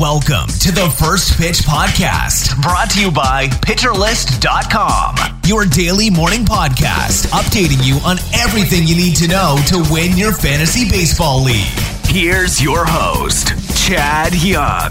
Welcome 0.00 0.48
to 0.58 0.72
the 0.72 0.92
First 0.98 1.38
Pitch 1.38 1.58
Podcast, 1.58 2.60
brought 2.60 2.90
to 2.90 3.00
you 3.00 3.12
by 3.12 3.46
PitcherList.com, 3.46 5.40
your 5.46 5.66
daily 5.66 6.10
morning 6.10 6.44
podcast, 6.44 7.26
updating 7.28 7.86
you 7.86 7.98
on 8.04 8.16
everything 8.34 8.88
you 8.88 8.96
need 8.96 9.14
to 9.16 9.28
know 9.28 9.56
to 9.68 9.86
win 9.92 10.16
your 10.16 10.32
fantasy 10.32 10.90
baseball 10.90 11.44
league. 11.44 11.78
Here's 12.06 12.60
your 12.60 12.84
host, 12.84 13.52
Chad 13.86 14.34
Young. 14.42 14.90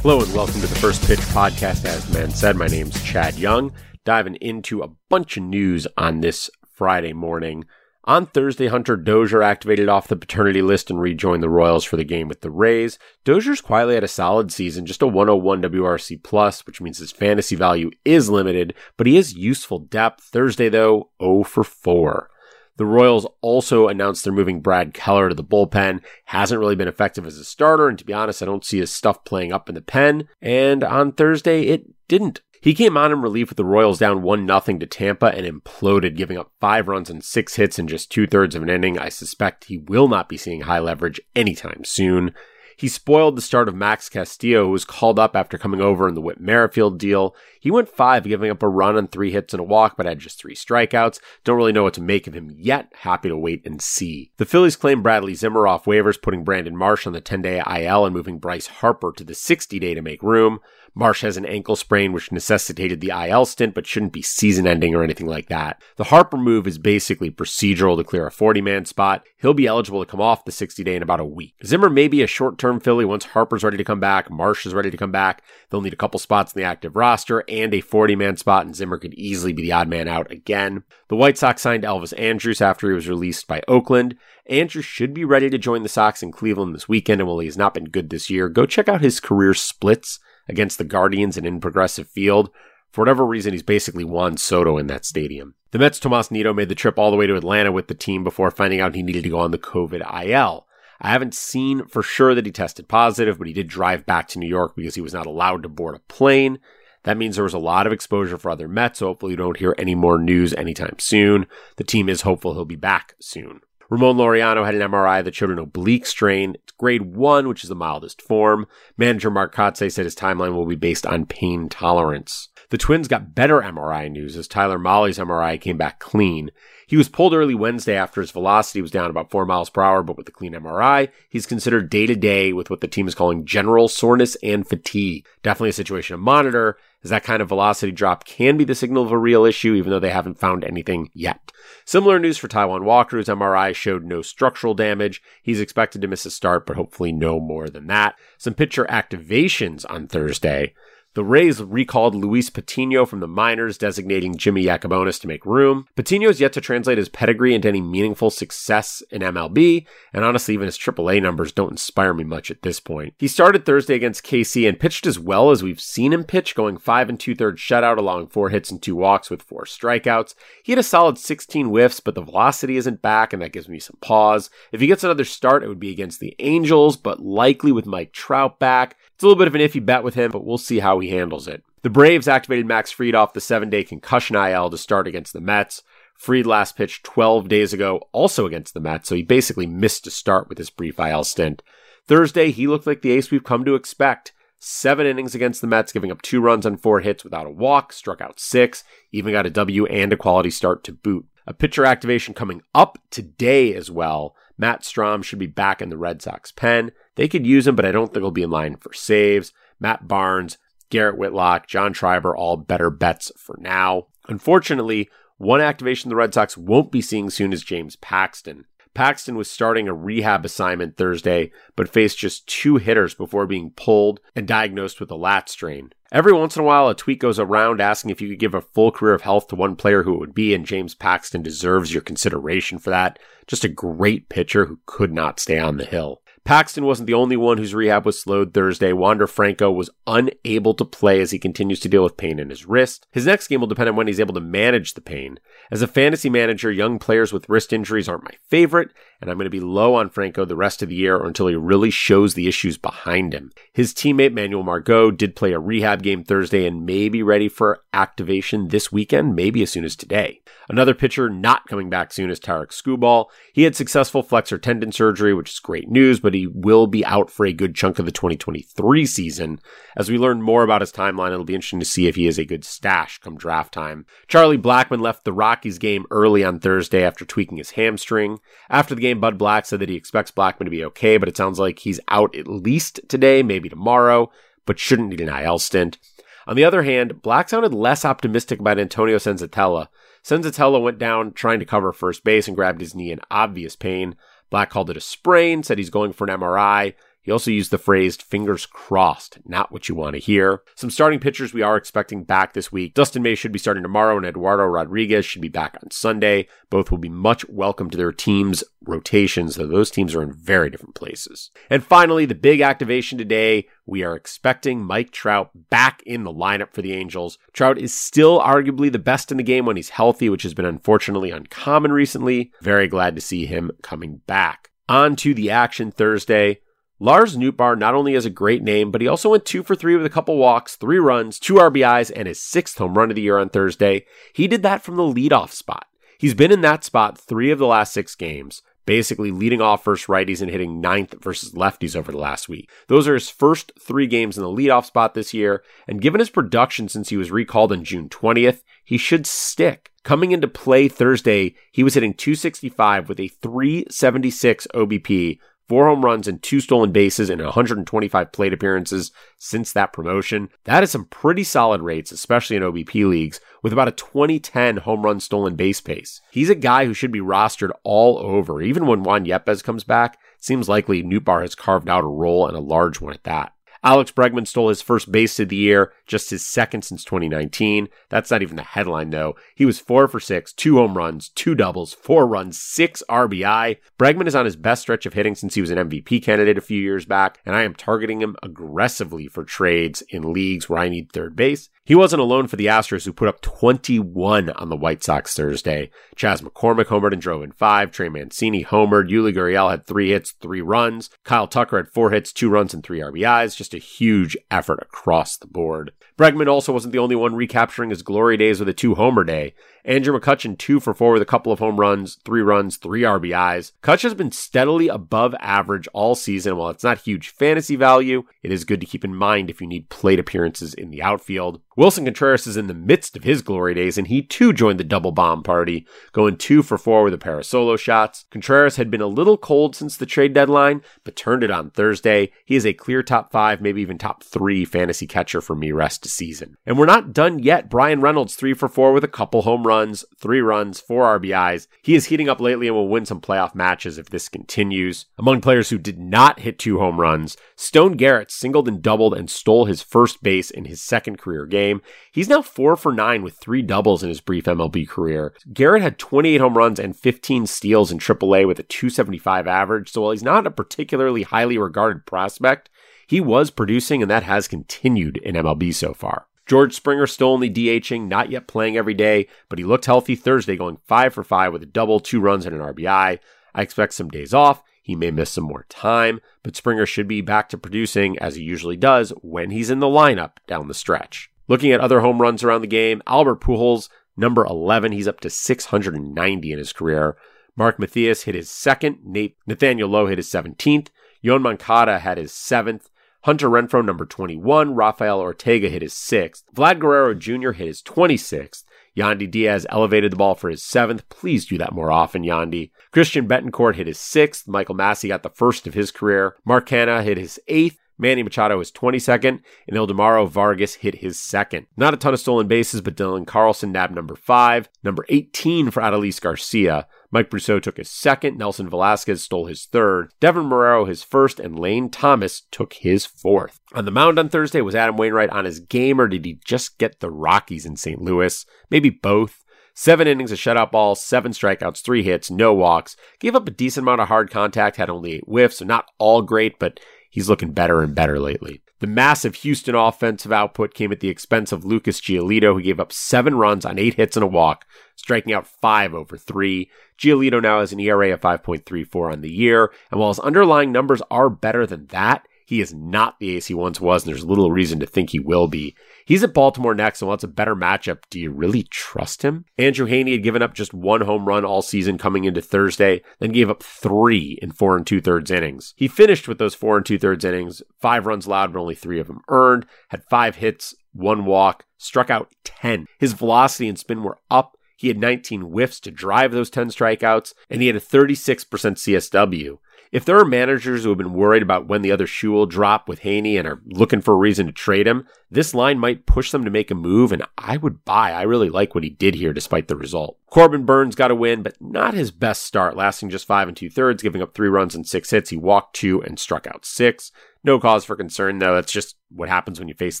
Hello 0.02 0.20
and 0.20 0.34
welcome 0.34 0.60
to 0.60 0.66
the 0.66 0.74
First 0.74 1.06
Pitch 1.06 1.20
Podcast. 1.20 1.86
As 1.86 2.12
man 2.12 2.30
said, 2.30 2.56
my 2.56 2.66
name's 2.66 3.02
Chad 3.02 3.36
Young, 3.36 3.72
diving 4.04 4.34
into 4.36 4.82
a 4.82 4.90
bunch 5.08 5.38
of 5.38 5.44
news 5.44 5.86
on 5.96 6.20
this 6.20 6.50
Friday 6.74 7.14
morning. 7.14 7.64
On 8.04 8.26
Thursday, 8.26 8.66
Hunter 8.66 8.96
Dozier 8.96 9.42
activated 9.42 9.88
off 9.88 10.08
the 10.08 10.16
paternity 10.16 10.60
list 10.60 10.90
and 10.90 11.00
rejoined 11.00 11.40
the 11.40 11.48
Royals 11.48 11.84
for 11.84 11.96
the 11.96 12.04
game 12.04 12.26
with 12.26 12.40
the 12.40 12.50
Rays. 12.50 12.98
Dozier's 13.24 13.60
quietly 13.60 13.94
had 13.94 14.02
a 14.02 14.08
solid 14.08 14.50
season, 14.50 14.86
just 14.86 15.02
a 15.02 15.06
101 15.06 15.62
WRC 15.62 16.20
plus, 16.20 16.66
which 16.66 16.80
means 16.80 16.98
his 16.98 17.12
fantasy 17.12 17.54
value 17.54 17.90
is 18.04 18.28
limited, 18.28 18.74
but 18.96 19.06
he 19.06 19.16
is 19.16 19.34
useful 19.34 19.78
depth. 19.78 20.24
Thursday 20.24 20.68
though, 20.68 21.10
0 21.22 21.44
for 21.44 21.62
4. 21.62 22.28
The 22.76 22.86
Royals 22.86 23.26
also 23.40 23.86
announced 23.86 24.24
they're 24.24 24.32
moving 24.32 24.60
Brad 24.60 24.94
Keller 24.94 25.28
to 25.28 25.34
the 25.34 25.44
bullpen. 25.44 26.02
Hasn't 26.24 26.58
really 26.58 26.74
been 26.74 26.88
effective 26.88 27.24
as 27.24 27.38
a 27.38 27.44
starter, 27.44 27.88
and 27.88 27.98
to 27.98 28.04
be 28.04 28.12
honest, 28.14 28.42
I 28.42 28.46
don't 28.46 28.64
see 28.64 28.78
his 28.78 28.90
stuff 28.90 29.24
playing 29.24 29.52
up 29.52 29.68
in 29.68 29.76
the 29.76 29.80
pen. 29.80 30.28
And 30.40 30.82
on 30.82 31.12
Thursday, 31.12 31.64
it 31.66 31.84
didn't. 32.08 32.40
He 32.62 32.74
came 32.74 32.96
on 32.96 33.10
in 33.10 33.20
relief 33.20 33.48
with 33.48 33.56
the 33.56 33.64
Royals 33.64 33.98
down 33.98 34.22
1 34.22 34.46
0 34.46 34.78
to 34.78 34.86
Tampa 34.86 35.26
and 35.36 35.44
imploded, 35.44 36.16
giving 36.16 36.38
up 36.38 36.52
five 36.60 36.86
runs 36.86 37.10
and 37.10 37.22
six 37.22 37.56
hits 37.56 37.76
in 37.76 37.88
just 37.88 38.08
two 38.08 38.24
thirds 38.24 38.54
of 38.54 38.62
an 38.62 38.70
inning. 38.70 38.96
I 38.96 39.08
suspect 39.08 39.64
he 39.64 39.78
will 39.78 40.06
not 40.06 40.28
be 40.28 40.36
seeing 40.36 40.60
high 40.60 40.78
leverage 40.78 41.20
anytime 41.34 41.82
soon. 41.84 42.32
He 42.76 42.86
spoiled 42.86 43.36
the 43.36 43.42
start 43.42 43.68
of 43.68 43.74
Max 43.74 44.08
Castillo, 44.08 44.66
who 44.66 44.70
was 44.70 44.84
called 44.84 45.18
up 45.18 45.34
after 45.34 45.58
coming 45.58 45.80
over 45.80 46.08
in 46.08 46.14
the 46.14 46.20
Whit 46.20 46.40
Merrifield 46.40 46.98
deal. 46.98 47.34
He 47.60 47.70
went 47.70 47.88
five, 47.88 48.24
giving 48.24 48.50
up 48.50 48.62
a 48.62 48.68
run 48.68 48.96
and 48.96 49.10
three 49.10 49.32
hits 49.32 49.52
and 49.52 49.60
a 49.60 49.64
walk, 49.64 49.96
but 49.96 50.06
had 50.06 50.20
just 50.20 50.40
three 50.40 50.54
strikeouts. 50.54 51.18
Don't 51.42 51.56
really 51.56 51.72
know 51.72 51.82
what 51.82 51.94
to 51.94 52.00
make 52.00 52.26
of 52.28 52.34
him 52.34 52.54
yet. 52.56 52.92
Happy 53.00 53.28
to 53.28 53.36
wait 53.36 53.66
and 53.66 53.82
see. 53.82 54.30
The 54.36 54.46
Phillies 54.46 54.76
claim 54.76 55.02
Bradley 55.02 55.34
Zimmer 55.34 55.66
off 55.66 55.84
waivers, 55.84 56.20
putting 56.20 56.44
Brandon 56.44 56.76
Marsh 56.76 57.06
on 57.06 57.12
the 57.12 57.20
10 57.20 57.42
day 57.42 57.58
IL 57.58 58.06
and 58.06 58.14
moving 58.14 58.38
Bryce 58.38 58.68
Harper 58.68 59.12
to 59.16 59.24
the 59.24 59.34
60 59.34 59.78
day 59.78 59.94
to 59.94 60.02
make 60.02 60.22
room. 60.22 60.60
Marsh 60.94 61.22
has 61.22 61.38
an 61.38 61.46
ankle 61.46 61.74
sprain 61.74 62.12
which 62.12 62.30
necessitated 62.30 63.00
the 63.00 63.10
IL 63.10 63.46
stint, 63.46 63.74
but 63.74 63.86
shouldn't 63.86 64.12
be 64.12 64.20
season 64.20 64.66
ending 64.66 64.94
or 64.94 65.02
anything 65.02 65.26
like 65.26 65.48
that. 65.48 65.80
The 65.96 66.04
Harper 66.04 66.36
move 66.36 66.66
is 66.66 66.76
basically 66.76 67.30
procedural 67.30 67.96
to 67.96 68.04
clear 68.04 68.26
a 68.26 68.30
40 68.30 68.60
man 68.60 68.84
spot. 68.84 69.24
He'll 69.38 69.54
be 69.54 69.66
eligible 69.66 70.04
to 70.04 70.10
come 70.10 70.20
off 70.20 70.44
the 70.44 70.52
60 70.52 70.84
day 70.84 70.94
in 70.94 71.02
about 71.02 71.20
a 71.20 71.24
week. 71.24 71.54
Zimmer 71.64 71.88
may 71.88 72.08
be 72.08 72.22
a 72.22 72.26
short 72.26 72.58
term 72.58 72.78
Philly 72.78 73.06
once 73.06 73.24
Harper's 73.24 73.64
ready 73.64 73.78
to 73.78 73.84
come 73.84 74.00
back, 74.00 74.30
Marsh 74.30 74.66
is 74.66 74.74
ready 74.74 74.90
to 74.90 74.96
come 74.98 75.12
back. 75.12 75.42
They'll 75.70 75.80
need 75.80 75.94
a 75.94 75.96
couple 75.96 76.20
spots 76.20 76.52
in 76.52 76.60
the 76.60 76.66
active 76.66 76.94
roster 76.94 77.42
and 77.48 77.72
a 77.72 77.80
40 77.80 78.14
man 78.14 78.36
spot, 78.36 78.66
and 78.66 78.76
Zimmer 78.76 78.98
could 78.98 79.14
easily 79.14 79.54
be 79.54 79.62
the 79.62 79.72
odd 79.72 79.88
man 79.88 80.08
out 80.08 80.30
again. 80.30 80.84
The 81.08 81.16
White 81.16 81.38
Sox 81.38 81.62
signed 81.62 81.84
Elvis 81.84 82.18
Andrus 82.18 82.60
after 82.60 82.88
he 82.88 82.94
was 82.94 83.08
released 83.08 83.46
by 83.46 83.62
Oakland. 83.66 84.16
Andrus 84.46 84.84
should 84.84 85.14
be 85.14 85.24
ready 85.24 85.48
to 85.48 85.56
join 85.56 85.84
the 85.84 85.88
Sox 85.88 86.22
in 86.22 86.32
Cleveland 86.32 86.74
this 86.74 86.88
weekend, 86.88 87.20
and 87.20 87.28
while 87.28 87.38
he 87.38 87.46
has 87.46 87.56
not 87.56 87.72
been 87.72 87.84
good 87.84 88.10
this 88.10 88.28
year, 88.28 88.50
go 88.50 88.66
check 88.66 88.88
out 88.88 89.00
his 89.00 89.20
career 89.20 89.54
splits 89.54 90.18
against 90.48 90.78
the 90.78 90.84
Guardians 90.84 91.36
and 91.36 91.46
in 91.46 91.60
Progressive 91.60 92.08
Field. 92.08 92.50
For 92.90 93.00
whatever 93.00 93.24
reason, 93.24 93.52
he's 93.52 93.62
basically 93.62 94.04
Juan 94.04 94.36
Soto 94.36 94.76
in 94.76 94.86
that 94.88 95.04
stadium. 95.04 95.54
The 95.70 95.78
Mets' 95.78 95.98
Tomas 95.98 96.30
Nido 96.30 96.52
made 96.52 96.68
the 96.68 96.74
trip 96.74 96.98
all 96.98 97.10
the 97.10 97.16
way 97.16 97.26
to 97.26 97.36
Atlanta 97.36 97.72
with 97.72 97.88
the 97.88 97.94
team 97.94 98.22
before 98.22 98.50
finding 98.50 98.80
out 98.80 98.94
he 98.94 99.02
needed 99.02 99.22
to 99.22 99.30
go 99.30 99.38
on 99.38 99.50
the 99.50 99.58
COVID 99.58 100.02
IL. 100.26 100.66
I 101.00 101.10
haven't 101.10 101.34
seen 101.34 101.86
for 101.86 102.02
sure 102.02 102.34
that 102.34 102.46
he 102.46 102.52
tested 102.52 102.88
positive, 102.88 103.38
but 103.38 103.46
he 103.46 103.52
did 103.52 103.66
drive 103.66 104.06
back 104.06 104.28
to 104.28 104.38
New 104.38 104.48
York 104.48 104.76
because 104.76 104.94
he 104.94 105.00
was 105.00 105.14
not 105.14 105.26
allowed 105.26 105.62
to 105.62 105.68
board 105.68 105.96
a 105.96 106.00
plane. 106.00 106.58
That 107.04 107.16
means 107.16 107.34
there 107.34 107.44
was 107.44 107.54
a 107.54 107.58
lot 107.58 107.86
of 107.86 107.92
exposure 107.92 108.38
for 108.38 108.50
other 108.50 108.68
Mets, 108.68 109.00
so 109.00 109.06
hopefully 109.06 109.32
you 109.32 109.36
don't 109.36 109.56
hear 109.56 109.74
any 109.78 109.94
more 109.94 110.18
news 110.18 110.54
anytime 110.54 110.96
soon. 110.98 111.46
The 111.76 111.84
team 111.84 112.08
is 112.08 112.20
hopeful 112.20 112.54
he'll 112.54 112.64
be 112.64 112.76
back 112.76 113.14
soon. 113.20 113.62
Ramon 113.92 114.16
Laureano 114.16 114.64
had 114.64 114.74
an 114.74 114.90
MRI 114.90 115.22
that 115.22 115.34
showed 115.34 115.50
an 115.50 115.58
oblique 115.58 116.06
strain. 116.06 116.54
It's 116.54 116.72
grade 116.72 117.14
one, 117.14 117.46
which 117.46 117.62
is 117.62 117.68
the 117.68 117.74
mildest 117.74 118.22
form. 118.22 118.66
Manager 118.96 119.30
Mark 119.30 119.54
Kotsay 119.54 119.92
said 119.92 120.06
his 120.06 120.16
timeline 120.16 120.54
will 120.54 120.64
be 120.64 120.76
based 120.76 121.04
on 121.04 121.26
pain 121.26 121.68
tolerance. 121.68 122.48
The 122.72 122.78
Twins 122.78 123.06
got 123.06 123.34
better 123.34 123.60
MRI 123.60 124.10
news 124.10 124.34
as 124.34 124.48
Tyler 124.48 124.78
Mahle's 124.78 125.18
MRI 125.18 125.60
came 125.60 125.76
back 125.76 126.00
clean. 126.00 126.50
He 126.86 126.96
was 126.96 127.06
pulled 127.06 127.34
early 127.34 127.54
Wednesday 127.54 127.94
after 127.94 128.22
his 128.22 128.30
velocity 128.30 128.80
was 128.80 128.90
down 128.90 129.10
about 129.10 129.30
4 129.30 129.44
miles 129.44 129.68
per 129.68 129.82
hour, 129.82 130.02
but 130.02 130.16
with 130.16 130.26
a 130.26 130.32
clean 130.32 130.54
MRI, 130.54 131.10
he's 131.28 131.44
considered 131.44 131.90
day 131.90 132.06
to 132.06 132.14
day 132.14 132.54
with 132.54 132.70
what 132.70 132.80
the 132.80 132.88
team 132.88 133.06
is 133.06 133.14
calling 133.14 133.44
general 133.44 133.88
soreness 133.88 134.36
and 134.36 134.66
fatigue. 134.66 135.26
Definitely 135.42 135.68
a 135.68 135.74
situation 135.74 136.14
to 136.14 136.22
monitor, 136.22 136.78
as 137.04 137.10
that 137.10 137.24
kind 137.24 137.42
of 137.42 137.50
velocity 137.50 137.92
drop 137.92 138.24
can 138.24 138.56
be 138.56 138.64
the 138.64 138.74
signal 138.74 139.02
of 139.02 139.12
a 139.12 139.18
real 139.18 139.44
issue, 139.44 139.74
even 139.74 139.90
though 139.90 140.00
they 140.00 140.08
haven't 140.08 140.38
found 140.38 140.64
anything 140.64 141.10
yet. 141.12 141.52
Similar 141.84 142.18
news 142.18 142.38
for 142.38 142.48
Taijuan 142.48 142.84
Walker, 142.84 143.18
whose 143.18 143.26
MRI 143.26 143.74
showed 143.74 144.02
no 144.02 144.22
structural 144.22 144.72
damage. 144.72 145.20
He's 145.42 145.60
expected 145.60 146.00
to 146.00 146.08
miss 146.08 146.24
a 146.24 146.30
start, 146.30 146.64
but 146.64 146.76
hopefully 146.76 147.12
no 147.12 147.38
more 147.38 147.68
than 147.68 147.88
that. 147.88 148.14
Some 148.38 148.54
pitcher 148.54 148.86
activations 148.86 149.84
on 149.90 150.08
Thursday. 150.08 150.72
The 151.14 151.24
Rays 151.24 151.62
recalled 151.62 152.14
Luis 152.14 152.48
Patino 152.48 153.04
from 153.04 153.20
the 153.20 153.28
minors, 153.28 153.76
designating 153.76 154.34
Jimmy 154.34 154.64
Yacabonis 154.64 155.20
to 155.20 155.28
make 155.28 155.44
room. 155.44 155.86
Patino 155.94 156.30
is 156.30 156.40
yet 156.40 156.54
to 156.54 156.60
translate 156.62 156.96
his 156.96 157.10
pedigree 157.10 157.54
into 157.54 157.68
any 157.68 157.82
meaningful 157.82 158.30
success 158.30 159.02
in 159.10 159.20
MLB, 159.20 159.84
and 160.14 160.24
honestly, 160.24 160.54
even 160.54 160.64
his 160.64 160.78
AAA 160.78 161.20
numbers 161.20 161.52
don't 161.52 161.72
inspire 161.72 162.14
me 162.14 162.24
much 162.24 162.50
at 162.50 162.62
this 162.62 162.80
point. 162.80 163.12
He 163.18 163.28
started 163.28 163.66
Thursday 163.66 163.94
against 163.94 164.24
KC 164.24 164.66
and 164.66 164.80
pitched 164.80 165.06
as 165.06 165.18
well 165.18 165.50
as 165.50 165.62
we've 165.62 165.82
seen 165.82 166.14
him 166.14 166.24
pitch, 166.24 166.54
going 166.54 166.78
five 166.78 167.10
and 167.10 167.20
two 167.20 167.34
thirds 167.34 167.60
shutout, 167.60 167.98
allowing 167.98 168.28
four 168.28 168.48
hits 168.48 168.70
and 168.70 168.80
two 168.80 168.96
walks 168.96 169.28
with 169.28 169.42
four 169.42 169.66
strikeouts. 169.66 170.34
He 170.62 170.72
had 170.72 170.78
a 170.78 170.82
solid 170.82 171.18
16 171.18 171.66
whiffs, 171.66 172.00
but 172.00 172.14
the 172.14 172.22
velocity 172.22 172.78
isn't 172.78 173.02
back, 173.02 173.34
and 173.34 173.42
that 173.42 173.52
gives 173.52 173.68
me 173.68 173.80
some 173.80 173.98
pause. 174.00 174.48
If 174.72 174.80
he 174.80 174.86
gets 174.86 175.04
another 175.04 175.24
start, 175.24 175.62
it 175.62 175.68
would 175.68 175.78
be 175.78 175.90
against 175.90 176.20
the 176.20 176.34
Angels, 176.38 176.96
but 176.96 177.20
likely 177.20 177.70
with 177.70 177.84
Mike 177.84 178.12
Trout 178.12 178.58
back. 178.58 178.96
It's 179.22 179.24
a 179.24 179.28
little 179.28 179.38
bit 179.38 179.46
of 179.46 179.54
an 179.54 179.60
iffy 179.60 179.86
bet 179.86 180.02
with 180.02 180.14
him, 180.14 180.32
but 180.32 180.44
we'll 180.44 180.58
see 180.58 180.80
how 180.80 180.98
he 180.98 181.10
handles 181.10 181.46
it. 181.46 181.62
The 181.82 181.90
Braves 181.90 182.26
activated 182.26 182.66
Max 182.66 182.90
Fried 182.90 183.14
off 183.14 183.34
the 183.34 183.40
seven 183.40 183.70
day 183.70 183.84
concussion 183.84 184.34
IL 184.34 184.68
to 184.68 184.76
start 184.76 185.06
against 185.06 185.32
the 185.32 185.40
Mets. 185.40 185.84
Fried 186.16 186.44
last 186.44 186.74
pitched 186.74 187.04
12 187.04 187.46
days 187.46 187.72
ago, 187.72 188.00
also 188.10 188.46
against 188.46 188.74
the 188.74 188.80
Mets, 188.80 189.08
so 189.08 189.14
he 189.14 189.22
basically 189.22 189.64
missed 189.64 190.08
a 190.08 190.10
start 190.10 190.48
with 190.48 190.58
his 190.58 190.70
brief 190.70 190.98
IL 190.98 191.22
stint. 191.22 191.62
Thursday, 192.04 192.50
he 192.50 192.66
looked 192.66 192.84
like 192.84 193.02
the 193.02 193.12
ace 193.12 193.30
we've 193.30 193.44
come 193.44 193.64
to 193.64 193.76
expect. 193.76 194.32
Seven 194.58 195.06
innings 195.06 195.36
against 195.36 195.60
the 195.60 195.68
Mets, 195.68 195.92
giving 195.92 196.10
up 196.10 196.20
two 196.22 196.40
runs 196.40 196.66
on 196.66 196.76
four 196.76 196.98
hits 196.98 197.22
without 197.22 197.46
a 197.46 197.50
walk, 197.50 197.92
struck 197.92 198.20
out 198.20 198.40
six, 198.40 198.82
even 199.12 199.30
got 199.30 199.46
a 199.46 199.50
W 199.50 199.86
and 199.86 200.12
a 200.12 200.16
quality 200.16 200.50
start 200.50 200.82
to 200.82 200.92
boot. 200.92 201.26
A 201.46 201.54
pitcher 201.54 201.84
activation 201.84 202.34
coming 202.34 202.62
up 202.74 202.98
today 203.10 203.74
as 203.74 203.90
well. 203.90 204.36
Matt 204.56 204.82
Strahm 204.82 205.24
should 205.24 205.38
be 205.38 205.46
back 205.46 205.82
in 205.82 205.88
the 205.88 205.98
Red 205.98 206.22
Sox 206.22 206.52
pen. 206.52 206.92
They 207.16 207.26
could 207.28 207.46
use 207.46 207.66
him, 207.66 207.74
but 207.74 207.84
I 207.84 207.90
don't 207.90 208.12
think 208.12 208.22
he'll 208.22 208.30
be 208.30 208.44
in 208.44 208.50
line 208.50 208.76
for 208.76 208.92
saves. 208.92 209.52
Matt 209.80 210.06
Barnes, 210.06 210.58
Garrett 210.90 211.18
Whitlock, 211.18 211.66
John 211.66 211.92
Schreiber, 211.92 212.36
all 212.36 212.56
better 212.56 212.90
bets 212.90 213.32
for 213.36 213.56
now. 213.58 214.06
Unfortunately, 214.28 215.08
one 215.38 215.60
activation 215.60 216.08
the 216.08 216.16
Red 216.16 216.32
Sox 216.32 216.56
won't 216.56 216.92
be 216.92 217.00
seeing 217.00 217.28
soon 217.28 217.52
is 217.52 217.64
James 217.64 217.96
Paxton. 217.96 218.66
Paxton 218.94 219.36
was 219.36 219.50
starting 219.50 219.88
a 219.88 219.94
rehab 219.94 220.44
assignment 220.44 220.96
Thursday, 220.96 221.50
but 221.76 221.88
faced 221.88 222.18
just 222.18 222.46
two 222.46 222.76
hitters 222.76 223.14
before 223.14 223.46
being 223.46 223.70
pulled 223.70 224.20
and 224.36 224.46
diagnosed 224.46 225.00
with 225.00 225.10
a 225.10 225.16
lat 225.16 225.48
strain. 225.48 225.92
Every 226.10 226.32
once 226.32 226.56
in 226.56 226.62
a 226.62 226.66
while, 226.66 226.88
a 226.88 226.94
tweet 226.94 227.20
goes 227.20 227.38
around 227.38 227.80
asking 227.80 228.10
if 228.10 228.20
you 228.20 228.28
could 228.28 228.38
give 228.38 228.54
a 228.54 228.60
full 228.60 228.92
career 228.92 229.14
of 229.14 229.22
health 229.22 229.48
to 229.48 229.56
one 229.56 229.76
player 229.76 230.02
who 230.02 230.14
it 230.14 230.20
would 230.20 230.34
be, 230.34 230.52
and 230.52 230.66
James 230.66 230.94
Paxton 230.94 231.42
deserves 231.42 231.92
your 231.92 232.02
consideration 232.02 232.78
for 232.78 232.90
that. 232.90 233.18
Just 233.46 233.64
a 233.64 233.68
great 233.68 234.28
pitcher 234.28 234.66
who 234.66 234.78
could 234.84 235.12
not 235.12 235.40
stay 235.40 235.58
on 235.58 235.78
the 235.78 235.86
hill. 235.86 236.21
Paxton 236.44 236.84
wasn't 236.84 237.06
the 237.06 237.14
only 237.14 237.36
one 237.36 237.58
whose 237.58 237.74
rehab 237.74 238.04
was 238.04 238.20
slowed 238.20 238.52
Thursday. 238.52 238.92
Wander 238.92 239.28
Franco 239.28 239.70
was 239.70 239.90
unable 240.08 240.74
to 240.74 240.84
play 240.84 241.20
as 241.20 241.30
he 241.30 241.38
continues 241.38 241.78
to 241.80 241.88
deal 241.88 242.02
with 242.02 242.16
pain 242.16 242.40
in 242.40 242.50
his 242.50 242.66
wrist. 242.66 243.06
His 243.12 243.26
next 243.26 243.46
game 243.46 243.60
will 243.60 243.68
depend 243.68 243.88
on 243.88 243.96
when 243.96 244.08
he's 244.08 244.18
able 244.18 244.34
to 244.34 244.40
manage 244.40 244.94
the 244.94 245.00
pain. 245.00 245.38
As 245.70 245.82
a 245.82 245.86
fantasy 245.86 246.28
manager, 246.28 246.70
young 246.70 246.98
players 246.98 247.32
with 247.32 247.48
wrist 247.48 247.72
injuries 247.72 248.08
aren't 248.08 248.24
my 248.24 248.34
favorite, 248.48 248.90
and 249.22 249.30
I'm 249.30 249.36
going 249.36 249.46
to 249.46 249.50
be 249.50 249.60
low 249.60 249.94
on 249.94 250.10
Franco 250.10 250.44
the 250.44 250.56
rest 250.56 250.82
of 250.82 250.88
the 250.88 250.96
year 250.96 251.16
or 251.16 251.28
until 251.28 251.46
he 251.46 251.54
really 251.54 251.90
shows 251.90 252.34
the 252.34 252.48
issues 252.48 252.76
behind 252.76 253.32
him. 253.32 253.52
His 253.72 253.94
teammate 253.94 254.32
Manuel 254.32 254.64
Margot 254.64 255.12
did 255.12 255.36
play 255.36 255.52
a 255.52 255.60
rehab 255.60 256.02
game 256.02 256.24
Thursday 256.24 256.66
and 256.66 256.84
may 256.84 257.08
be 257.08 257.22
ready 257.22 257.48
for 257.48 257.84
activation 257.94 258.68
this 258.68 258.90
weekend, 258.90 259.36
maybe 259.36 259.62
as 259.62 259.70
soon 259.70 259.84
as 259.84 259.94
today. 259.94 260.40
Another 260.68 260.92
pitcher 260.92 261.30
not 261.30 261.68
coming 261.68 261.88
back 261.88 262.12
soon 262.12 262.30
is 262.30 262.40
Tarik 262.40 262.70
Skubal. 262.70 263.26
He 263.52 263.62
had 263.62 263.76
successful 263.76 264.24
flexor 264.24 264.58
tendon 264.58 264.90
surgery, 264.90 265.34
which 265.34 265.50
is 265.50 265.60
great 265.60 265.88
news, 265.88 266.18
but 266.18 266.34
he 266.34 266.48
will 266.48 266.88
be 266.88 267.04
out 267.04 267.30
for 267.30 267.46
a 267.46 267.52
good 267.52 267.76
chunk 267.76 268.00
of 268.00 268.06
the 268.06 268.12
2023 268.12 269.06
season. 269.06 269.60
As 269.96 270.10
we 270.10 270.18
learn 270.18 270.42
more 270.42 270.64
about 270.64 270.80
his 270.80 270.92
timeline, 270.92 271.32
it'll 271.32 271.44
be 271.44 271.54
interesting 271.54 271.80
to 271.80 271.86
see 271.86 272.08
if 272.08 272.16
he 272.16 272.26
is 272.26 272.38
a 272.38 272.44
good 272.44 272.64
stash 272.64 273.18
come 273.18 273.36
draft 273.36 273.72
time. 273.72 274.04
Charlie 274.26 274.58
Blackmon 274.58 275.00
left 275.00 275.24
the 275.24 275.32
Rockies 275.32 275.78
game 275.78 276.06
early 276.10 276.42
on 276.42 276.58
Thursday 276.58 277.04
after 277.04 277.24
tweaking 277.24 277.58
his 277.58 277.72
hamstring. 277.72 278.38
After 278.68 278.94
the 278.94 279.00
game, 279.00 279.11
Bud 279.20 279.38
Black 279.38 279.66
said 279.66 279.80
that 279.80 279.88
he 279.88 279.96
expects 279.96 280.30
Blackmon 280.30 280.64
to 280.64 280.70
be 280.70 280.84
okay, 280.84 281.16
but 281.16 281.28
it 281.28 281.36
sounds 281.36 281.58
like 281.58 281.80
he's 281.80 282.00
out 282.08 282.36
at 282.36 282.46
least 282.46 283.00
today, 283.08 283.42
maybe 283.42 283.68
tomorrow, 283.68 284.30
but 284.66 284.78
shouldn't 284.78 285.08
need 285.08 285.20
an 285.20 285.28
IL 285.28 285.58
stint. 285.58 285.98
On 286.46 286.56
the 286.56 286.64
other 286.64 286.82
hand, 286.82 287.22
Black 287.22 287.48
sounded 287.48 287.72
less 287.72 288.04
optimistic 288.04 288.60
about 288.60 288.78
Antonio 288.78 289.16
Senzatela. 289.16 289.88
Senzatela 290.24 290.82
went 290.82 290.98
down 290.98 291.32
trying 291.32 291.60
to 291.60 291.64
cover 291.64 291.92
first 291.92 292.24
base 292.24 292.48
and 292.48 292.56
grabbed 292.56 292.80
his 292.80 292.94
knee 292.94 293.12
in 293.12 293.20
obvious 293.30 293.76
pain. 293.76 294.16
Black 294.50 294.70
called 294.70 294.90
it 294.90 294.96
a 294.96 295.00
sprain, 295.00 295.62
said 295.62 295.78
he's 295.78 295.90
going 295.90 296.12
for 296.12 296.28
an 296.28 296.40
MRI. 296.40 296.94
He 297.22 297.30
also 297.30 297.52
used 297.52 297.70
the 297.70 297.78
phrase 297.78 298.16
fingers 298.16 298.66
crossed, 298.66 299.38
not 299.46 299.70
what 299.70 299.88
you 299.88 299.94
want 299.94 300.14
to 300.14 300.20
hear. 300.20 300.62
Some 300.74 300.90
starting 300.90 301.20
pitchers 301.20 301.54
we 301.54 301.62
are 301.62 301.76
expecting 301.76 302.24
back 302.24 302.52
this 302.52 302.72
week. 302.72 302.94
Dustin 302.94 303.22
May 303.22 303.36
should 303.36 303.52
be 303.52 303.60
starting 303.60 303.84
tomorrow, 303.84 304.16
and 304.16 304.26
Eduardo 304.26 304.64
Rodriguez 304.64 305.24
should 305.24 305.40
be 305.40 305.48
back 305.48 305.78
on 305.80 305.92
Sunday. 305.92 306.48
Both 306.68 306.90
will 306.90 306.98
be 306.98 307.08
much 307.08 307.48
welcome 307.48 307.90
to 307.90 307.96
their 307.96 308.10
team's 308.10 308.64
rotations, 308.84 309.54
though 309.54 309.68
those 309.68 309.90
teams 309.90 310.16
are 310.16 310.22
in 310.22 310.32
very 310.32 310.68
different 310.68 310.96
places. 310.96 311.50
And 311.70 311.84
finally, 311.84 312.26
the 312.26 312.34
big 312.34 312.60
activation 312.60 313.18
today 313.18 313.68
we 313.86 314.02
are 314.02 314.16
expecting 314.16 314.84
Mike 314.84 315.12
Trout 315.12 315.50
back 315.70 316.02
in 316.04 316.24
the 316.24 316.32
lineup 316.32 316.72
for 316.72 316.82
the 316.82 316.92
Angels. 316.92 317.38
Trout 317.52 317.78
is 317.78 317.94
still 317.94 318.40
arguably 318.40 318.90
the 318.90 318.98
best 318.98 319.30
in 319.30 319.36
the 319.36 319.44
game 319.44 319.64
when 319.64 319.76
he's 319.76 319.90
healthy, 319.90 320.28
which 320.28 320.42
has 320.42 320.54
been 320.54 320.64
unfortunately 320.64 321.30
uncommon 321.30 321.92
recently. 321.92 322.52
Very 322.60 322.88
glad 322.88 323.14
to 323.14 323.20
see 323.20 323.46
him 323.46 323.70
coming 323.80 324.22
back. 324.26 324.70
On 324.88 325.14
to 325.16 325.34
the 325.34 325.50
action 325.50 325.92
Thursday. 325.92 326.58
Lars 327.02 327.36
Nootbaar 327.36 327.76
not 327.76 327.96
only 327.96 328.14
has 328.14 328.24
a 328.24 328.30
great 328.30 328.62
name, 328.62 328.92
but 328.92 329.00
he 329.00 329.08
also 329.08 329.30
went 329.30 329.44
two 329.44 329.64
for 329.64 329.74
three 329.74 329.96
with 329.96 330.06
a 330.06 330.10
couple 330.10 330.36
walks, 330.36 330.76
three 330.76 331.00
runs, 331.00 331.40
two 331.40 331.54
RBIs, 331.54 332.12
and 332.14 332.28
his 332.28 332.40
sixth 332.40 332.78
home 332.78 332.96
run 332.96 333.10
of 333.10 333.16
the 333.16 333.22
year 333.22 333.38
on 333.38 333.48
Thursday. 333.48 334.06
He 334.32 334.46
did 334.46 334.62
that 334.62 334.84
from 334.84 334.94
the 334.94 335.02
leadoff 335.02 335.50
spot. 335.50 335.88
He's 336.16 336.32
been 336.32 336.52
in 336.52 336.60
that 336.60 336.84
spot 336.84 337.18
three 337.18 337.50
of 337.50 337.58
the 337.58 337.66
last 337.66 337.92
six 337.92 338.14
games, 338.14 338.62
basically 338.86 339.32
leading 339.32 339.60
off 339.60 339.82
first 339.82 340.06
righties 340.06 340.40
and 340.40 340.48
hitting 340.48 340.80
ninth 340.80 341.20
versus 341.20 341.54
lefties 341.54 341.96
over 341.96 342.12
the 342.12 342.18
last 342.18 342.48
week. 342.48 342.70
Those 342.86 343.08
are 343.08 343.14
his 343.14 343.28
first 343.28 343.72
three 343.80 344.06
games 344.06 344.38
in 344.38 344.44
the 344.44 344.48
leadoff 344.48 344.84
spot 344.84 345.14
this 345.14 345.34
year, 345.34 345.64
and 345.88 346.00
given 346.00 346.20
his 346.20 346.30
production 346.30 346.88
since 346.88 347.08
he 347.08 347.16
was 347.16 347.32
recalled 347.32 347.72
on 347.72 347.82
June 347.82 348.10
20th, 348.10 348.62
he 348.84 348.96
should 348.96 349.26
stick. 349.26 349.90
Coming 350.04 350.30
into 350.30 350.46
play 350.46 350.86
Thursday, 350.86 351.56
he 351.72 351.82
was 351.82 351.94
hitting 351.94 352.14
265 352.14 353.08
with 353.08 353.18
a 353.18 353.26
376 353.26 354.68
OBP 354.72 355.38
four 355.72 355.86
home 355.86 356.04
runs 356.04 356.28
and 356.28 356.42
two 356.42 356.60
stolen 356.60 356.92
bases 356.92 357.30
in 357.30 357.42
125 357.42 358.30
plate 358.30 358.52
appearances 358.52 359.10
since 359.38 359.72
that 359.72 359.90
promotion. 359.90 360.50
That 360.64 360.82
is 360.82 360.90
some 360.90 361.06
pretty 361.06 361.44
solid 361.44 361.80
rates, 361.80 362.12
especially 362.12 362.56
in 362.56 362.62
OBP 362.62 363.08
leagues, 363.08 363.40
with 363.62 363.72
about 363.72 363.88
a 363.88 363.92
2010 363.92 364.76
home 364.76 365.00
run 365.00 365.18
stolen 365.18 365.56
base 365.56 365.80
pace. 365.80 366.20
He's 366.30 366.50
a 366.50 366.54
guy 366.54 366.84
who 366.84 366.92
should 366.92 367.10
be 367.10 367.20
rostered 367.20 367.70
all 367.84 368.18
over. 368.18 368.60
Even 368.60 368.86
when 368.86 369.02
Juan 369.02 369.24
Yepez 369.24 369.64
comes 369.64 369.82
back, 369.82 370.18
seems 370.38 370.68
likely 370.68 371.02
Nootbaar 371.02 371.40
has 371.40 371.54
carved 371.54 371.88
out 371.88 372.04
a 372.04 372.06
role 372.06 372.46
and 372.46 372.54
a 372.54 372.60
large 372.60 373.00
one 373.00 373.14
at 373.14 373.24
that. 373.24 373.54
Alex 373.84 374.12
Bregman 374.12 374.46
stole 374.46 374.68
his 374.68 374.80
first 374.80 375.10
base 375.10 375.40
of 375.40 375.48
the 375.48 375.56
year, 375.56 375.92
just 376.06 376.30
his 376.30 376.46
second 376.46 376.82
since 376.82 377.04
2019. 377.04 377.88
That's 378.08 378.30
not 378.30 378.42
even 378.42 378.56
the 378.56 378.62
headline, 378.62 379.10
though. 379.10 379.34
He 379.54 379.66
was 379.66 379.80
four 379.80 380.06
for 380.06 380.20
six, 380.20 380.52
two 380.52 380.76
home 380.76 380.96
runs, 380.96 381.30
two 381.30 381.54
doubles, 381.54 381.92
four 381.92 382.26
runs, 382.26 382.60
six 382.60 383.02
RBI. 383.08 383.78
Bregman 383.98 384.28
is 384.28 384.36
on 384.36 384.44
his 384.44 384.56
best 384.56 384.82
stretch 384.82 385.04
of 385.04 385.14
hitting 385.14 385.34
since 385.34 385.54
he 385.54 385.60
was 385.60 385.70
an 385.70 385.78
MVP 385.78 386.22
candidate 386.22 386.58
a 386.58 386.62
few 386.62 386.80
years 386.80 387.04
back, 387.04 387.38
and 387.44 387.56
I 387.56 387.62
am 387.62 387.74
targeting 387.74 388.22
him 388.22 388.36
aggressively 388.42 389.26
for 389.26 389.44
trades 389.44 390.02
in 390.08 390.32
leagues 390.32 390.68
where 390.68 390.78
I 390.78 390.88
need 390.88 391.10
third 391.10 391.34
base. 391.34 391.68
He 391.84 391.96
wasn't 391.96 392.22
alone 392.22 392.46
for 392.46 392.54
the 392.54 392.66
Astros, 392.66 393.04
who 393.04 393.12
put 393.12 393.26
up 393.26 393.40
21 393.40 394.50
on 394.50 394.68
the 394.68 394.76
White 394.76 395.02
Sox 395.02 395.34
Thursday. 395.34 395.90
Chas 396.14 396.40
McCormick 396.40 396.84
homered 396.84 397.12
and 397.12 397.20
drove 397.20 397.42
in 397.42 397.50
five. 397.50 397.90
Trey 397.90 398.08
Mancini 398.08 398.64
homered. 398.64 399.10
Yuli 399.10 399.34
Gurriel 399.34 399.68
had 399.68 399.84
three 399.84 400.10
hits, 400.10 400.30
three 400.40 400.60
runs. 400.60 401.10
Kyle 401.24 401.48
Tucker 401.48 401.78
had 401.78 401.88
four 401.88 402.12
hits, 402.12 402.32
two 402.32 402.48
runs, 402.48 402.72
and 402.72 402.84
three 402.84 403.00
RBIs. 403.00 403.56
Just 403.56 403.74
a 403.74 403.78
huge 403.78 404.36
effort 404.48 404.78
across 404.80 405.36
the 405.36 405.48
board. 405.48 405.90
Bregman 406.16 406.46
also 406.46 406.72
wasn't 406.72 406.92
the 406.92 407.00
only 407.00 407.16
one 407.16 407.34
recapturing 407.34 407.90
his 407.90 408.02
glory 408.02 408.36
days 408.36 408.60
with 408.60 408.68
a 408.68 408.72
two 408.72 408.94
homer 408.94 409.24
day. 409.24 409.54
Andrew 409.84 410.18
McCutchen, 410.18 410.56
two 410.56 410.78
for 410.78 410.94
four 410.94 411.12
with 411.12 411.22
a 411.22 411.26
couple 411.26 411.52
of 411.52 411.58
home 411.58 411.80
runs, 411.80 412.18
three 412.24 412.40
runs, 412.40 412.76
three 412.76 413.02
RBIs. 413.02 413.72
Kutch 413.82 414.02
has 414.02 414.14
been 414.14 414.30
steadily 414.30 414.86
above 414.86 415.34
average 415.40 415.88
all 415.92 416.14
season. 416.14 416.56
While 416.56 416.70
it's 416.70 416.84
not 416.84 417.00
huge 417.00 417.30
fantasy 417.30 417.74
value, 417.74 418.22
it 418.42 418.52
is 418.52 418.64
good 418.64 418.80
to 418.80 418.86
keep 418.86 419.04
in 419.04 419.14
mind 419.14 419.50
if 419.50 419.60
you 419.60 419.66
need 419.66 419.88
plate 419.88 420.20
appearances 420.20 420.72
in 420.72 420.90
the 420.90 421.02
outfield. 421.02 421.60
Willson 421.76 422.04
Contreras 422.04 422.46
is 422.46 422.56
in 422.56 422.66
the 422.66 422.74
midst 422.74 423.16
of 423.16 423.24
his 423.24 423.42
glory 423.42 423.74
days, 423.74 423.98
and 423.98 424.06
he 424.06 424.22
too 424.22 424.52
joined 424.52 424.78
the 424.78 424.84
double 424.84 425.10
bomb 425.10 425.42
party, 425.42 425.86
going 426.12 426.36
two 426.36 426.62
for 426.62 426.78
four 426.78 427.02
with 427.02 427.14
a 427.14 427.18
pair 427.18 427.38
of 427.38 427.46
solo 427.46 427.76
shots. 427.76 428.24
Contreras 428.30 428.76
had 428.76 428.90
been 428.90 429.00
a 429.00 429.06
little 429.06 429.38
cold 429.38 429.74
since 429.74 429.96
the 429.96 430.06
trade 430.06 430.34
deadline, 430.34 430.82
but 431.02 431.16
turned 431.16 431.42
it 431.42 431.50
on 431.50 431.70
Thursday. 431.70 432.30
He 432.44 432.56
is 432.56 432.66
a 432.66 432.74
clear 432.74 433.02
top 433.02 433.32
five, 433.32 433.60
maybe 433.60 433.80
even 433.80 433.98
top 433.98 434.22
three 434.22 434.64
fantasy 434.64 435.06
catcher 435.06 435.40
for 435.40 435.56
me 435.56 435.72
rest 435.72 436.04
of 436.04 436.12
season. 436.12 436.56
And 436.66 436.78
we're 436.78 436.86
not 436.86 437.12
done 437.12 437.38
yet. 437.38 437.70
Bryan 437.70 438.00
Reynolds, 438.00 438.34
three 438.34 438.54
for 438.54 438.68
four 438.68 438.92
with 438.92 439.02
a 439.02 439.08
couple 439.08 439.42
home 439.42 439.66
runs, 439.66 439.71
three 440.18 440.40
runs, 440.40 440.80
four 440.80 441.18
RBIs. 441.18 441.66
He 441.82 441.94
is 441.94 442.06
heating 442.06 442.28
up 442.28 442.40
lately 442.40 442.68
and 442.68 442.76
will 442.76 442.88
win 442.88 443.06
some 443.06 443.20
playoff 443.20 443.54
matches 443.54 443.98
if 443.98 444.10
this 444.10 444.28
continues. 444.28 445.06
Among 445.18 445.40
players 445.40 445.70
who 445.70 445.78
did 445.78 445.98
not 445.98 446.40
hit 446.40 446.58
two 446.58 446.78
home 446.78 447.00
runs, 447.00 447.36
Stone 447.56 447.94
Garrett 447.94 448.30
singled 448.30 448.68
and 448.68 448.82
doubled 448.82 449.14
and 449.14 449.30
stole 449.30 449.64
his 449.64 449.82
first 449.82 450.22
base 450.22 450.50
in 450.50 450.66
his 450.66 450.80
second 450.80 451.18
career 451.18 451.46
game 451.46 451.62
game. 451.62 451.82
He's 452.10 452.28
now 452.28 452.42
four 452.42 452.76
for 452.76 452.92
nine 452.92 453.22
with 453.22 453.36
three 453.36 453.62
doubles 453.62 454.02
in 454.02 454.08
his 454.08 454.20
brief 454.20 454.44
MLB 454.44 454.88
career. 454.88 455.34
Garrett 455.52 455.82
had 455.82 455.98
28 455.98 456.40
home 456.40 456.58
runs 456.58 456.78
and 456.78 456.96
15 456.96 457.46
steals 457.46 457.90
in 457.90 457.98
AAA 457.98 458.46
with 458.46 458.58
a 458.58 458.64
275 458.64 459.46
average. 459.46 459.90
So 459.90 460.02
while 460.02 460.10
he's 460.10 460.22
not 460.22 460.46
a 460.46 460.50
particularly 460.50 461.22
highly 461.22 461.58
regarded 461.58 462.06
prospect, 462.06 462.68
he 463.06 463.20
was 463.20 463.50
producing 463.50 464.02
and 464.02 464.10
that 464.10 464.22
has 464.22 464.48
continued 464.48 465.16
in 465.18 465.34
MLB 465.34 465.74
so 465.74 465.94
far. 465.94 466.26
George 466.52 466.74
Springer 466.74 467.06
still 467.06 467.28
only 467.28 467.48
DHing, 467.48 468.08
not 468.08 468.30
yet 468.30 468.46
playing 468.46 468.76
every 468.76 468.92
day, 468.92 469.26
but 469.48 469.58
he 469.58 469.64
looked 469.64 469.86
healthy 469.86 470.14
Thursday, 470.14 470.54
going 470.54 470.76
5 470.86 471.14
for 471.14 471.24
5 471.24 471.50
with 471.50 471.62
a 471.62 471.66
double, 471.66 471.98
two 471.98 472.20
runs, 472.20 472.44
and 472.44 472.54
an 472.54 472.60
RBI. 472.60 473.18
I 473.54 473.62
expect 473.62 473.94
some 473.94 474.10
days 474.10 474.34
off. 474.34 474.62
He 474.82 474.94
may 474.94 475.10
miss 475.10 475.30
some 475.30 475.44
more 475.44 475.64
time, 475.70 476.20
but 476.42 476.54
Springer 476.54 476.84
should 476.84 477.08
be 477.08 477.22
back 477.22 477.48
to 477.48 477.56
producing 477.56 478.18
as 478.18 478.36
he 478.36 478.42
usually 478.42 478.76
does 478.76 479.14
when 479.22 479.48
he's 479.48 479.70
in 479.70 479.78
the 479.78 479.86
lineup 479.86 480.32
down 480.46 480.68
the 480.68 480.74
stretch. 480.74 481.30
Looking 481.48 481.72
at 481.72 481.80
other 481.80 482.00
home 482.00 482.20
runs 482.20 482.44
around 482.44 482.60
the 482.60 482.66
game, 482.66 483.00
Albert 483.06 483.40
Pujols, 483.40 483.88
number 484.14 484.44
11, 484.44 484.92
he's 484.92 485.08
up 485.08 485.20
to 485.20 485.30
690 485.30 486.52
in 486.52 486.58
his 486.58 486.74
career. 486.74 487.16
Mark 487.56 487.78
Mathias 487.78 488.24
hit 488.24 488.34
his 488.34 488.50
second. 488.50 488.98
Nathaniel 489.46 489.88
Lowe 489.88 490.06
hit 490.06 490.18
his 490.18 490.28
17th. 490.28 490.88
Yoan 491.24 491.40
Moncada 491.40 492.00
had 492.00 492.18
his 492.18 492.30
seventh. 492.30 492.90
Hunter 493.24 493.48
Renfroe, 493.48 493.84
number 493.84 494.04
21. 494.04 494.74
Rafael 494.74 495.20
Ortega 495.20 495.68
hit 495.68 495.82
his 495.82 495.92
sixth. 495.92 496.42
Vlad 496.54 496.80
Guerrero 496.80 497.14
Jr. 497.14 497.52
hit 497.52 497.68
his 497.68 497.82
26th. 497.82 498.64
Yandy 498.96 499.30
Diaz 499.30 499.64
elevated 499.70 500.10
the 500.10 500.16
ball 500.16 500.34
for 500.34 500.50
his 500.50 500.62
seventh. 500.62 501.08
Please 501.08 501.46
do 501.46 501.56
that 501.58 501.72
more 501.72 501.92
often, 501.92 502.24
Yandy. 502.24 502.72
Christian 502.90 503.28
Bethancourt 503.28 503.76
hit 503.76 503.86
his 503.86 504.00
sixth. 504.00 504.48
Michael 504.48 504.74
Massey 504.74 505.06
got 505.06 505.22
the 505.22 505.30
first 505.30 505.68
of 505.68 505.74
his 505.74 505.92
career. 505.92 506.36
Mark 506.44 506.68
Canha 506.68 507.02
hit 507.04 507.16
his 507.16 507.40
eighth. 507.46 507.78
Manny 507.96 508.24
Machado 508.24 508.58
is 508.58 508.72
22nd, 508.72 509.40
and 509.68 509.76
Ildemaro 509.76 510.28
Vargas 510.28 510.74
hit 510.74 510.96
his 510.96 511.20
second. 511.20 511.66
Not 511.76 511.94
a 511.94 511.96
ton 511.96 512.12
of 512.12 512.18
stolen 512.18 512.48
bases, 512.48 512.80
but 512.80 512.96
Dylan 512.96 513.26
Carlson 513.26 513.70
nabbed 513.70 513.94
number 513.94 514.16
5, 514.16 514.68
number 514.82 515.06
18 515.08 515.70
for 515.70 515.80
Adolis 515.80 516.20
Garcia. 516.20 516.88
Mike 517.12 517.28
Brosseau 517.28 517.62
took 517.62 517.76
his 517.76 517.90
second, 517.90 518.38
Nelson 518.38 518.70
Velazquez 518.70 519.22
stole 519.22 519.44
his 519.46 519.66
third, 519.66 520.12
Deven 520.18 520.48
Marrero 520.48 520.88
his 520.88 521.02
first, 521.02 521.38
and 521.38 521.58
Lane 521.58 521.90
Thomas 521.90 522.42
took 522.50 522.72
his 522.72 523.04
fourth. 523.04 523.60
On 523.74 523.84
the 523.84 523.90
mound 523.90 524.18
on 524.18 524.30
Thursday, 524.30 524.62
was 524.62 524.74
Adam 524.74 524.96
Wainwright 524.96 525.28
on 525.28 525.44
his 525.44 525.60
game, 525.60 526.00
or 526.00 526.08
did 526.08 526.24
he 526.24 526.40
just 526.44 526.78
get 526.78 527.00
the 527.00 527.10
Rockies 527.10 527.66
in 527.66 527.76
St. 527.76 528.00
Louis? 528.00 528.46
Maybe 528.70 528.88
both. 528.88 529.44
Seven 529.74 530.06
innings 530.06 530.32
of 530.32 530.38
shutout 530.38 530.70
balls, 530.70 531.02
seven 531.02 531.32
strikeouts, 531.32 531.82
three 531.82 532.02
hits, 532.02 532.30
no 532.30 532.52
walks. 532.54 532.96
Gave 533.20 533.34
up 533.34 533.46
a 533.46 533.52
decent 533.52 533.84
amount 533.84 534.00
of 534.00 534.08
hard 534.08 534.30
contact, 534.30 534.76
had 534.76 534.90
only 534.90 535.12
eight 535.12 535.24
whiffs, 535.26 535.58
so 535.58 535.64
not 535.64 535.86
all 535.98 536.22
great, 536.22 536.58
but 536.58 536.80
he's 537.10 537.28
looking 537.28 537.52
better 537.52 537.82
and 537.82 537.94
better 537.94 538.18
lately. 538.18 538.62
The 538.82 538.88
massive 538.88 539.36
Houston 539.36 539.76
offensive 539.76 540.32
output 540.32 540.74
came 540.74 540.90
at 540.90 540.98
the 540.98 541.08
expense 541.08 541.52
of 541.52 541.64
Lucas 541.64 542.00
Giolito, 542.00 542.52
who 542.52 542.60
gave 542.60 542.80
up 542.80 542.92
seven 542.92 543.36
runs 543.36 543.64
on 543.64 543.78
eight 543.78 543.94
hits 543.94 544.16
and 544.16 544.24
a 544.24 544.26
walk, 544.26 544.66
striking 544.96 545.32
out 545.32 545.46
five 545.46 545.94
over 545.94 546.16
three. 546.16 546.68
Giolito 546.98 547.40
now 547.40 547.60
has 547.60 547.72
an 547.72 547.78
ERA 547.78 548.12
of 548.12 548.20
5.34 548.20 549.12
on 549.12 549.20
the 549.20 549.30
year, 549.30 549.70
and 549.92 550.00
while 550.00 550.10
his 550.10 550.18
underlying 550.18 550.72
numbers 550.72 551.00
are 551.12 551.30
better 551.30 551.64
than 551.64 551.86
that, 551.86 552.26
he 552.44 552.60
is 552.60 552.74
not 552.74 553.20
the 553.20 553.36
ace 553.36 553.46
he 553.46 553.54
once 553.54 553.80
was, 553.80 554.02
and 554.02 554.12
there's 554.12 554.24
little 554.24 554.50
reason 554.50 554.80
to 554.80 554.86
think 554.86 555.10
he 555.10 555.20
will 555.20 555.46
be. 555.46 555.76
He's 556.04 556.22
at 556.22 556.34
Baltimore 556.34 556.74
next 556.74 557.02
and 557.02 557.08
wants 557.08 557.24
a 557.24 557.28
better 557.28 557.54
matchup. 557.54 557.98
Do 558.10 558.20
you 558.20 558.30
really 558.30 558.64
trust 558.64 559.22
him? 559.22 559.44
Andrew 559.58 559.86
Heaney 559.86 560.12
had 560.12 560.22
given 560.22 560.42
up 560.42 560.54
just 560.54 560.74
one 560.74 561.02
home 561.02 561.26
run 561.26 561.44
all 561.44 561.62
season 561.62 561.98
coming 561.98 562.24
into 562.24 562.40
Thursday, 562.40 563.02
then 563.20 563.32
gave 563.32 563.50
up 563.50 563.62
three 563.62 564.38
in 564.42 564.52
four 564.52 564.76
and 564.76 564.86
two 564.86 565.00
thirds 565.00 565.30
innings. 565.30 565.74
He 565.76 565.88
finished 565.88 566.28
with 566.28 566.38
those 566.38 566.54
four 566.54 566.76
and 566.76 566.86
two 566.86 566.98
thirds 566.98 567.24
innings, 567.24 567.62
five 567.80 568.06
runs 568.06 568.26
allowed, 568.26 568.52
but 568.52 568.60
only 568.60 568.74
three 568.74 569.00
of 569.00 569.06
them 569.06 569.22
earned, 569.28 569.66
had 569.88 570.04
five 570.08 570.36
hits, 570.36 570.74
one 570.92 571.24
walk, 571.24 571.64
struck 571.78 572.10
out 572.10 572.32
10. 572.44 572.86
His 572.98 573.12
velocity 573.12 573.68
and 573.68 573.78
spin 573.78 574.02
were 574.02 574.18
up. 574.30 574.56
He 574.76 574.88
had 574.88 574.98
19 574.98 575.42
whiffs 575.42 575.78
to 575.80 575.90
drive 575.90 576.32
those 576.32 576.50
10 576.50 576.68
strikeouts, 576.68 577.34
and 577.48 577.60
he 577.60 577.68
had 577.68 577.76
a 577.76 577.80
36% 577.80 578.46
CSW. 578.46 579.58
If 579.92 580.06
there 580.06 580.18
are 580.18 580.24
managers 580.24 580.84
who 580.84 580.88
have 580.88 580.96
been 580.96 581.12
worried 581.12 581.42
about 581.42 581.68
when 581.68 581.82
the 581.82 581.92
other 581.92 582.06
shoe 582.06 582.32
will 582.32 582.46
drop 582.46 582.88
with 582.88 583.02
Heaney 583.02 583.38
and 583.38 583.46
are 583.46 583.60
looking 583.66 584.00
for 584.00 584.14
a 584.14 584.16
reason 584.16 584.46
to 584.46 584.52
trade 584.52 584.86
him, 584.86 585.06
this 585.30 585.52
line 585.52 585.78
might 585.78 586.06
push 586.06 586.30
them 586.30 586.46
to 586.46 586.50
make 586.50 586.70
a 586.70 586.74
move, 586.74 587.12
and 587.12 587.22
I 587.36 587.58
would 587.58 587.84
buy. 587.84 588.12
I 588.12 588.22
really 588.22 588.48
like 588.48 588.74
what 588.74 588.84
he 588.84 588.90
did 588.90 589.14
here 589.14 589.34
despite 589.34 589.68
the 589.68 589.76
result. 589.76 590.16
Corbin 590.30 590.64
Burnes 590.64 590.94
got 590.94 591.10
a 591.10 591.14
win, 591.14 591.42
but 591.42 591.60
not 591.60 591.92
his 591.92 592.10
best 592.10 592.40
start, 592.40 592.74
lasting 592.74 593.10
just 593.10 593.26
five 593.26 593.48
and 593.48 593.56
two 593.56 593.68
thirds, 593.68 594.02
giving 594.02 594.22
up 594.22 594.32
three 594.32 594.48
runs 594.48 594.74
and 594.74 594.86
six 594.86 595.10
hits. 595.10 595.28
He 595.28 595.36
walked 595.36 595.76
two 595.76 596.02
and 596.02 596.18
struck 596.18 596.46
out 596.46 596.64
six. 596.64 597.12
No 597.44 597.60
cause 597.60 597.84
for 597.84 597.94
concern, 597.94 598.38
though. 598.38 598.54
That's 598.54 598.72
just 598.72 598.96
what 599.10 599.28
happens 599.28 599.58
when 599.58 599.68
you 599.68 599.74
face 599.74 600.00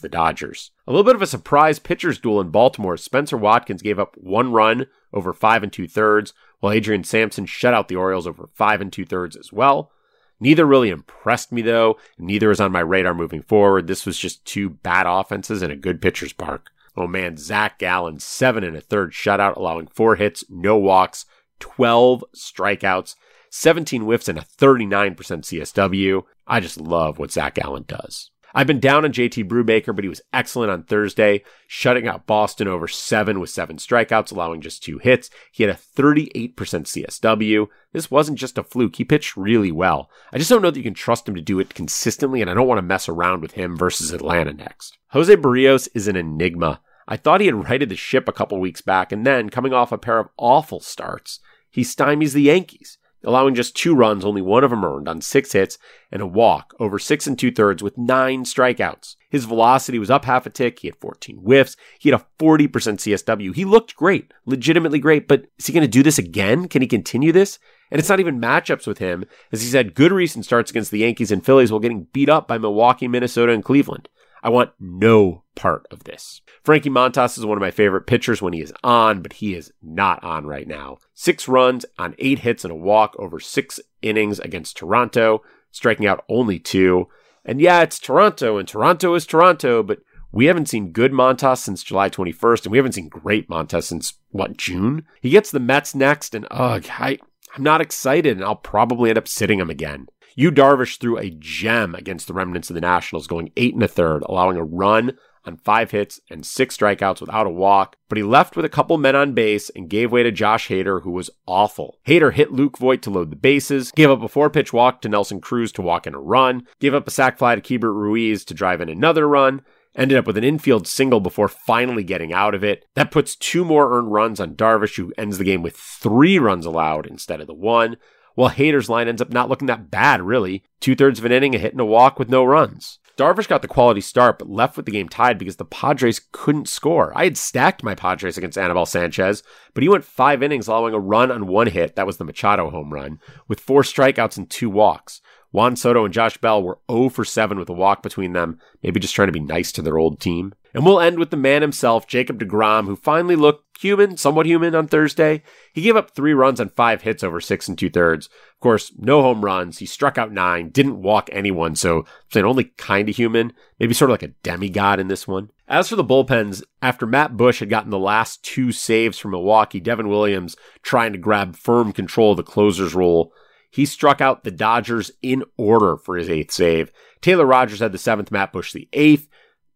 the 0.00 0.08
Dodgers. 0.08 0.70
A 0.86 0.90
little 0.90 1.04
bit 1.04 1.16
of 1.16 1.22
a 1.22 1.26
surprise 1.26 1.78
pitcher's 1.78 2.18
duel 2.18 2.40
in 2.40 2.48
Baltimore. 2.48 2.96
Spencer 2.96 3.36
Watkins 3.36 3.82
gave 3.82 3.98
up 3.98 4.16
one 4.16 4.52
run 4.52 4.86
over 5.12 5.34
five 5.34 5.62
and 5.62 5.72
two 5.72 5.86
thirds, 5.86 6.32
while 6.62 6.72
Adrian 6.72 7.02
Sampson 7.02 7.44
shut 7.44 7.74
out 7.74 7.88
the 7.88 7.96
Orioles 7.96 8.28
over 8.28 8.48
five 8.54 8.80
and 8.80 8.92
two 8.92 9.04
thirds 9.04 9.34
as 9.34 9.52
well. 9.52 9.90
Neither 10.38 10.64
really 10.64 10.90
impressed 10.90 11.50
me 11.50 11.60
though. 11.60 11.98
Neither 12.18 12.52
is 12.52 12.60
on 12.60 12.70
my 12.70 12.78
radar 12.78 13.14
moving 13.14 13.42
forward. 13.42 13.88
This 13.88 14.06
was 14.06 14.16
just 14.16 14.44
two 14.44 14.70
bad 14.70 15.06
offenses 15.08 15.60
and 15.60 15.72
a 15.72 15.76
good 15.76 16.00
pitcher's 16.00 16.32
park. 16.32 16.70
Oh 16.96 17.08
man, 17.08 17.36
Zach 17.36 17.80
Gallen, 17.80 18.20
seven 18.20 18.62
and 18.62 18.76
a 18.76 18.80
third 18.80 19.10
shutout, 19.10 19.56
allowing 19.56 19.88
four 19.88 20.14
hits, 20.14 20.44
no 20.48 20.76
walks, 20.76 21.26
12 21.58 22.24
strikeouts, 22.36 23.16
17 23.50 24.02
whiffs, 24.02 24.28
and 24.28 24.38
a 24.38 24.42
39% 24.42 25.16
CSW. 25.16 26.22
I 26.46 26.60
just 26.60 26.80
love 26.80 27.18
what 27.18 27.32
Zach 27.32 27.56
Gallen 27.56 27.86
does. 27.88 28.30
I've 28.54 28.66
been 28.66 28.80
down 28.80 29.04
on 29.04 29.12
JT 29.12 29.48
Brubaker, 29.48 29.94
but 29.94 30.04
he 30.04 30.08
was 30.08 30.20
excellent 30.32 30.70
on 30.70 30.84
Thursday, 30.84 31.42
shutting 31.66 32.06
out 32.06 32.26
Boston 32.26 32.68
over 32.68 32.86
seven 32.88 33.40
with 33.40 33.50
seven 33.50 33.76
strikeouts, 33.76 34.32
allowing 34.32 34.60
just 34.60 34.82
two 34.82 34.98
hits. 34.98 35.30
He 35.50 35.62
had 35.62 35.74
a 35.74 35.78
38% 35.78 36.54
CSW. 36.54 37.66
This 37.92 38.10
wasn't 38.10 38.38
just 38.38 38.58
a 38.58 38.62
fluke. 38.62 38.96
He 38.96 39.04
pitched 39.04 39.36
really 39.36 39.72
well. 39.72 40.10
I 40.32 40.38
just 40.38 40.50
don't 40.50 40.62
know 40.62 40.70
that 40.70 40.78
you 40.78 40.84
can 40.84 40.94
trust 40.94 41.28
him 41.28 41.34
to 41.34 41.40
do 41.40 41.60
it 41.60 41.74
consistently, 41.74 42.40
and 42.40 42.50
I 42.50 42.54
don't 42.54 42.68
want 42.68 42.78
to 42.78 42.82
mess 42.82 43.08
around 43.08 43.42
with 43.42 43.52
him 43.52 43.76
versus 43.76 44.12
Atlanta 44.12 44.52
next. 44.52 44.98
Jose 45.08 45.34
Berrios 45.36 45.88
is 45.94 46.08
an 46.08 46.16
enigma. 46.16 46.80
I 47.08 47.16
thought 47.16 47.40
he 47.40 47.46
had 47.46 47.68
righted 47.68 47.88
the 47.88 47.96
ship 47.96 48.28
a 48.28 48.32
couple 48.32 48.60
weeks 48.60 48.80
back, 48.80 49.12
and 49.12 49.26
then, 49.26 49.50
coming 49.50 49.72
off 49.72 49.92
a 49.92 49.98
pair 49.98 50.18
of 50.18 50.28
awful 50.36 50.80
starts, 50.80 51.40
he 51.70 51.82
stymies 51.82 52.32
the 52.32 52.42
Yankees 52.42 52.98
allowing 53.24 53.54
just 53.54 53.76
two 53.76 53.94
runs, 53.94 54.24
only 54.24 54.42
one 54.42 54.64
of 54.64 54.70
them 54.70 54.84
earned 54.84 55.08
on 55.08 55.20
six 55.20 55.52
hits 55.52 55.78
and 56.10 56.22
a 56.22 56.26
walk 56.26 56.74
over 56.78 56.98
six 56.98 57.26
and 57.26 57.38
two 57.38 57.50
thirds 57.50 57.82
with 57.82 57.98
nine 57.98 58.44
strikeouts. 58.44 59.16
His 59.30 59.44
velocity 59.44 59.98
was 59.98 60.10
up 60.10 60.24
half 60.24 60.46
a 60.46 60.50
tick. 60.50 60.80
He 60.80 60.88
had 60.88 60.96
14 60.96 61.38
whiffs. 61.38 61.76
He 61.98 62.10
had 62.10 62.20
a 62.20 62.26
40% 62.38 62.68
CSW. 62.68 63.54
He 63.54 63.64
looked 63.64 63.96
great, 63.96 64.32
legitimately 64.44 64.98
great, 64.98 65.26
but 65.26 65.46
is 65.58 65.66
he 65.66 65.72
going 65.72 65.82
to 65.82 65.88
do 65.88 66.02
this 66.02 66.18
again? 66.18 66.68
Can 66.68 66.82
he 66.82 66.88
continue 66.88 67.32
this? 67.32 67.58
And 67.90 67.98
it's 67.98 68.08
not 68.08 68.20
even 68.20 68.40
matchups 68.40 68.86
with 68.86 68.98
him, 68.98 69.24
as 69.52 69.62
he's 69.62 69.74
had 69.74 69.94
good 69.94 70.12
recent 70.12 70.44
starts 70.44 70.70
against 70.70 70.90
the 70.90 71.00
Yankees 71.00 71.30
and 71.30 71.44
Phillies 71.44 71.70
while 71.70 71.80
getting 71.80 72.08
beat 72.12 72.28
up 72.28 72.48
by 72.48 72.58
Milwaukee, 72.58 73.08
Minnesota, 73.08 73.52
and 73.52 73.64
Cleveland. 73.64 74.08
I 74.42 74.48
want 74.48 74.72
no 74.80 75.44
part 75.54 75.86
of 75.90 76.04
this. 76.04 76.40
Frankie 76.64 76.90
Montas 76.90 77.38
is 77.38 77.46
one 77.46 77.56
of 77.56 77.62
my 77.62 77.70
favorite 77.70 78.06
pitchers 78.06 78.42
when 78.42 78.52
he 78.52 78.60
is 78.60 78.72
on, 78.82 79.22
but 79.22 79.34
he 79.34 79.54
is 79.54 79.72
not 79.82 80.22
on 80.24 80.46
right 80.46 80.66
now. 80.66 80.98
Six 81.14 81.46
runs 81.46 81.86
on 81.98 82.16
eight 82.18 82.40
hits 82.40 82.64
and 82.64 82.72
a 82.72 82.76
walk 82.76 83.14
over 83.18 83.38
six 83.38 83.78
innings 84.00 84.40
against 84.40 84.76
Toronto, 84.76 85.42
striking 85.70 86.06
out 86.06 86.24
only 86.28 86.58
two. 86.58 87.08
And 87.44 87.60
yeah, 87.60 87.82
it's 87.82 87.98
Toronto, 87.98 88.58
and 88.58 88.66
Toronto 88.66 89.14
is 89.14 89.26
Toronto, 89.26 89.82
but 89.82 89.98
we 90.32 90.46
haven't 90.46 90.68
seen 90.68 90.92
good 90.92 91.12
Montas 91.12 91.58
since 91.58 91.82
July 91.82 92.08
21st, 92.08 92.64
and 92.64 92.72
we 92.72 92.78
haven't 92.78 92.92
seen 92.92 93.08
great 93.08 93.48
Montas 93.48 93.84
since, 93.84 94.14
what, 94.30 94.56
June? 94.56 95.04
He 95.20 95.30
gets 95.30 95.50
the 95.50 95.60
Mets 95.60 95.94
next, 95.94 96.34
and 96.34 96.46
ugh, 96.50 96.86
I, 96.88 97.18
I'm 97.54 97.62
not 97.62 97.80
excited, 97.80 98.36
and 98.36 98.44
I'll 98.44 98.56
probably 98.56 99.10
end 99.10 99.18
up 99.18 99.28
sitting 99.28 99.60
him 99.60 99.70
again. 99.70 100.06
Yu 100.34 100.50
Darvish 100.50 100.98
threw 100.98 101.18
a 101.18 101.30
gem 101.30 101.94
against 101.94 102.26
the 102.26 102.34
remnants 102.34 102.70
of 102.70 102.74
the 102.74 102.80
Nationals, 102.80 103.26
going 103.26 103.52
eight 103.56 103.74
and 103.74 103.82
a 103.82 103.88
third, 103.88 104.22
allowing 104.26 104.56
a 104.56 104.64
run 104.64 105.16
on 105.44 105.56
five 105.56 105.90
hits 105.90 106.20
and 106.30 106.46
six 106.46 106.76
strikeouts 106.76 107.20
without 107.20 107.46
a 107.46 107.50
walk, 107.50 107.96
but 108.08 108.16
he 108.16 108.22
left 108.22 108.56
with 108.56 108.64
a 108.64 108.70
couple 108.70 108.96
men 108.98 109.16
on 109.16 109.34
base 109.34 109.70
and 109.70 109.90
gave 109.90 110.12
way 110.12 110.22
to 110.22 110.30
Josh 110.30 110.68
Hader, 110.68 111.02
who 111.02 111.10
was 111.10 111.30
awful. 111.46 111.98
Hader 112.06 112.32
hit 112.32 112.52
Luke 112.52 112.78
Voit 112.78 113.02
to 113.02 113.10
load 113.10 113.30
the 113.30 113.36
bases, 113.36 113.90
gave 113.92 114.10
up 114.10 114.22
a 114.22 114.28
four 114.28 114.50
pitch 114.50 114.72
walk 114.72 115.00
to 115.02 115.08
Nelson 115.08 115.40
Cruz 115.40 115.72
to 115.72 115.82
walk 115.82 116.06
in 116.06 116.14
a 116.14 116.20
run, 116.20 116.66
gave 116.80 116.94
up 116.94 117.08
a 117.08 117.10
sac 117.10 117.38
fly 117.38 117.54
to 117.54 117.60
Keibert 117.60 117.94
Ruiz 117.94 118.44
to 118.46 118.54
drive 118.54 118.80
in 118.80 118.88
another 118.88 119.28
run, 119.28 119.62
ended 119.96 120.16
up 120.16 120.26
with 120.26 120.38
an 120.38 120.44
infield 120.44 120.86
single 120.86 121.20
before 121.20 121.48
finally 121.48 122.04
getting 122.04 122.32
out 122.32 122.54
of 122.54 122.64
it. 122.64 122.84
That 122.94 123.10
puts 123.10 123.36
two 123.36 123.64
more 123.64 123.98
earned 123.98 124.12
runs 124.12 124.40
on 124.40 124.54
Darvish, 124.54 124.96
who 124.96 125.12
ends 125.18 125.38
the 125.38 125.44
game 125.44 125.62
with 125.62 125.76
three 125.76 126.38
runs 126.38 126.66
allowed 126.66 127.06
instead 127.06 127.40
of 127.40 127.46
the 127.46 127.54
one. 127.54 127.96
While 128.34 128.50
Hader's 128.50 128.88
line 128.88 129.08
ends 129.08 129.22
up 129.22 129.30
not 129.30 129.48
looking 129.48 129.66
that 129.66 129.90
bad, 129.90 130.22
really. 130.22 130.64
Two 130.80 130.94
thirds 130.94 131.18
of 131.18 131.24
an 131.24 131.32
inning, 131.32 131.54
a 131.54 131.58
hit 131.58 131.72
and 131.72 131.80
a 131.80 131.84
walk 131.84 132.18
with 132.18 132.28
no 132.28 132.44
runs. 132.44 132.98
Darvish 133.16 133.46
got 133.46 133.60
the 133.60 133.68
quality 133.68 134.00
start, 134.00 134.38
but 134.38 134.48
left 134.48 134.76
with 134.76 134.86
the 134.86 134.92
game 134.92 135.08
tied 135.08 135.36
because 135.36 135.56
the 135.56 135.66
Padres 135.66 136.20
couldn't 136.32 136.68
score. 136.68 137.12
I 137.14 137.24
had 137.24 137.36
stacked 137.36 137.82
my 137.82 137.94
Padres 137.94 138.38
against 138.38 138.56
Anibal 138.56 138.86
Sanchez, 138.86 139.42
but 139.74 139.82
he 139.82 139.88
went 139.88 140.04
five 140.04 140.42
innings, 140.42 140.66
allowing 140.66 140.94
a 140.94 140.98
run 140.98 141.30
on 141.30 141.46
one 141.46 141.66
hit. 141.66 141.94
That 141.94 142.06
was 142.06 142.16
the 142.16 142.24
Machado 142.24 142.70
home 142.70 142.92
run, 142.92 143.20
with 143.48 143.60
four 143.60 143.82
strikeouts 143.82 144.38
and 144.38 144.48
two 144.48 144.70
walks. 144.70 145.20
Juan 145.50 145.76
Soto 145.76 146.06
and 146.06 146.14
Josh 146.14 146.38
Bell 146.38 146.62
were 146.62 146.78
0 146.90 147.10
for 147.10 147.26
7 147.26 147.58
with 147.58 147.68
a 147.68 147.74
walk 147.74 148.02
between 148.02 148.32
them, 148.32 148.58
maybe 148.82 148.98
just 148.98 149.14
trying 149.14 149.28
to 149.28 149.32
be 149.32 149.40
nice 149.40 149.70
to 149.72 149.82
their 149.82 149.98
old 149.98 150.18
team. 150.18 150.54
And 150.74 150.84
we'll 150.84 151.00
end 151.00 151.18
with 151.18 151.30
the 151.30 151.36
man 151.36 151.62
himself, 151.62 152.06
Jacob 152.06 152.38
DeGrom, 152.38 152.86
who 152.86 152.96
finally 152.96 153.36
looked 153.36 153.82
human, 153.82 154.16
somewhat 154.16 154.46
human 154.46 154.74
on 154.74 154.88
Thursday. 154.88 155.42
He 155.72 155.82
gave 155.82 155.96
up 155.96 156.12
three 156.12 156.32
runs 156.32 156.60
on 156.60 156.70
five 156.70 157.02
hits 157.02 157.22
over 157.22 157.40
six 157.40 157.68
and 157.68 157.78
two 157.78 157.90
thirds. 157.90 158.26
Of 158.26 158.60
course, 158.60 158.92
no 158.96 159.22
home 159.22 159.44
runs. 159.44 159.78
He 159.78 159.86
struck 159.86 160.16
out 160.18 160.32
nine, 160.32 160.70
didn't 160.70 161.02
walk 161.02 161.28
anyone, 161.32 161.74
so 161.74 162.04
saying 162.30 162.46
only 162.46 162.64
kind 162.76 163.08
of 163.08 163.16
human, 163.16 163.52
maybe 163.78 163.94
sort 163.94 164.10
of 164.10 164.14
like 164.14 164.22
a 164.22 164.34
demigod 164.42 165.00
in 165.00 165.08
this 165.08 165.28
one. 165.28 165.50
As 165.68 165.88
for 165.88 165.96
the 165.96 166.04
bullpens, 166.04 166.62
after 166.80 167.06
Matt 167.06 167.36
Bush 167.36 167.60
had 167.60 167.70
gotten 167.70 167.90
the 167.90 167.98
last 167.98 168.42
two 168.42 168.72
saves 168.72 169.18
from 169.18 169.32
Milwaukee, 169.32 169.80
Devin 169.80 170.08
Williams 170.08 170.56
trying 170.82 171.12
to 171.12 171.18
grab 171.18 171.56
firm 171.56 171.92
control 171.92 172.32
of 172.32 172.36
the 172.36 172.42
closer's 172.42 172.94
role 172.94 173.32
he 173.72 173.86
struck 173.86 174.20
out 174.20 174.44
the 174.44 174.50
Dodgers 174.50 175.10
in 175.22 175.42
order 175.56 175.96
for 175.96 176.16
his 176.16 176.28
eighth 176.28 176.52
save. 176.52 176.92
Taylor 177.22 177.46
Rogers 177.46 177.80
had 177.80 177.92
the 177.92 177.98
seventh, 177.98 178.30
Matt 178.30 178.52
Bush 178.52 178.72
the 178.72 178.88
eighth. 178.92 179.28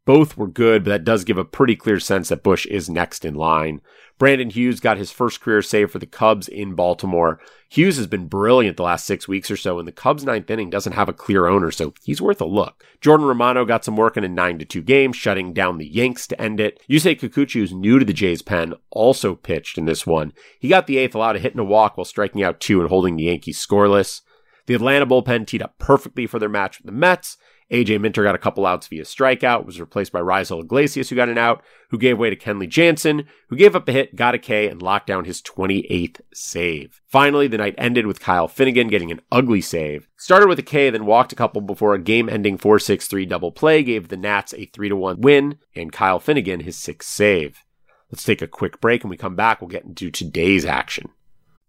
Both 0.07 0.37
were 0.37 0.47
good, 0.47 0.85
but 0.85 0.91
that 0.91 1.05
does 1.05 1.25
give 1.25 1.37
a 1.37 1.45
pretty 1.45 1.75
clear 1.75 1.99
sense 1.99 2.29
that 2.29 2.45
Bush 2.45 2.65
is 2.67 2.89
next 2.89 3.25
in 3.25 3.35
line. 3.35 3.81
Brandon 4.19 4.49
Hughes 4.49 4.81
got 4.81 4.97
his 4.97 5.11
first 5.11 5.41
career 5.41 5.61
save 5.61 5.91
for 5.91 5.99
the 5.99 6.07
Cubs 6.07 6.49
in 6.49 6.75
Baltimore. 6.75 7.41
Hughes 7.69 7.97
has 7.97 8.07
been 8.07 8.29
brilliant 8.29 8.77
the 8.77 8.85
last 8.85 9.05
six 9.05 9.27
weeks 9.27 9.51
or 9.51 9.57
so, 9.57 9.81
and 9.81 9.87
the 9.87 9.93
Cubs' 9.93 10.25
ninth 10.25 10.49
inning 10.49 10.71
doesn't 10.71 10.93
have 10.93 11.09
a 11.09 11.13
clear 11.13 11.49
owner, 11.49 11.73
so 11.73 11.93
he's 12.05 12.23
worth 12.23 12.41
a 12.41 12.47
look. 12.47 12.85
Jordan 13.01 13.27
Romano 13.27 13.65
got 13.65 13.85
some 13.85 13.97
work 13.97 14.17
in 14.17 14.23
a 14.23 14.29
9 14.29 14.61
2 14.61 14.81
game, 14.81 15.13
shutting 15.13 15.53
down 15.53 15.77
the 15.77 15.89
Yanks 15.89 16.29
to 16.29 16.41
end 16.41 16.61
it. 16.61 16.81
Yusei 16.89 17.19
Kikuchi, 17.19 17.55
who's 17.55 17.75
new 17.75 17.99
to 17.99 18.05
the 18.05 18.15
Jays 18.15 18.43
pen, 18.43 18.75
also 18.91 19.35
pitched 19.35 19.77
in 19.77 19.87
this 19.87 20.07
one. 20.07 20.33
He 20.61 20.69
got 20.69 20.87
the 20.87 20.99
eighth, 20.99 21.17
allowed 21.17 21.37
a 21.37 21.41
hit 21.41 21.53
and 21.53 21.61
a 21.61 21.65
walk 21.65 21.97
while 21.97 22.05
striking 22.05 22.45
out 22.45 22.61
two 22.61 22.81
and 22.81 22.89
holding 22.89 23.17
the 23.17 23.25
Yankees 23.25 23.59
scoreless. 23.59 24.23
The 24.67 24.75
Atlanta 24.75 25.07
bullpen 25.07 25.47
teed 25.47 25.63
up 25.63 25.79
perfectly 25.79 26.27
for 26.27 26.39
their 26.39 26.49
match 26.49 26.79
with 26.79 26.87
the 26.87 26.93
Mets. 26.93 27.37
AJ 27.71 28.01
Minter 28.01 28.23
got 28.23 28.35
a 28.35 28.39
couple 28.39 28.65
outs 28.65 28.87
via 28.87 29.03
strikeout, 29.03 29.67
was 29.67 29.81
replaced 29.81 30.13
by 30.13 30.21
Raisel 30.21 30.63
Iglesias, 30.63 31.09
who 31.09 31.17
got 31.17 31.29
an 31.29 31.39
out, 31.39 31.63
who 31.91 31.99
gave 31.99 32.19
way 32.19 32.31
to 32.31 32.37
Kenley 32.37 32.69
Jansen, 32.69 33.27
who 33.49 33.57
gave 33.57 33.75
up 33.75 33.89
a 33.89 33.93
hit, 33.93 34.15
got 34.15 34.35
a 34.35 34.39
K, 34.39 34.69
and 34.69 34.81
locked 34.81 35.09
down 35.09 35.25
his 35.25 35.43
28th 35.43 36.21
save. 36.33 37.01
Finally, 37.07 37.49
the 37.49 37.59
night 37.59 37.75
ended 37.77 38.07
with 38.07 38.21
Kyle 38.21 38.47
Finnegan 38.47 38.89
getting 38.89 39.11
an 39.11 39.21
ugly 39.33 39.61
save. 39.61 40.07
Started 40.17 40.49
with 40.49 40.59
a 40.61 40.63
K, 40.63 40.91
then 40.91 41.07
walked 41.07 41.33
a 41.33 41.37
couple 41.37 41.61
before 41.61 41.95
a 41.95 41.99
game 41.99 42.29
ending 42.29 42.57
4 42.57 42.79
6 42.79 43.09
3 43.09 43.27
double 43.27 43.51
play 43.51 43.83
gave 43.83 44.09
the 44.09 44.17
Nats 44.17 44.55
a 44.55 44.67
3 44.67 44.93
1 44.93 45.21
win, 45.21 45.59
and 45.75 45.93
Kyle 45.93 46.21
Finnegan 46.21 46.61
his 46.61 46.77
sixth 46.77 47.09
save. 47.09 47.65
Let's 48.11 48.25
take 48.25 48.43
a 48.43 48.47
quick 48.47 48.81
break 48.81 49.03
and 49.03 49.11
we 49.11 49.17
come 49.17 49.35
back. 49.35 49.61
We'll 49.61 49.69
get 49.69 49.85
into 49.85 50.11
today's 50.11 50.65
action. 50.65 51.11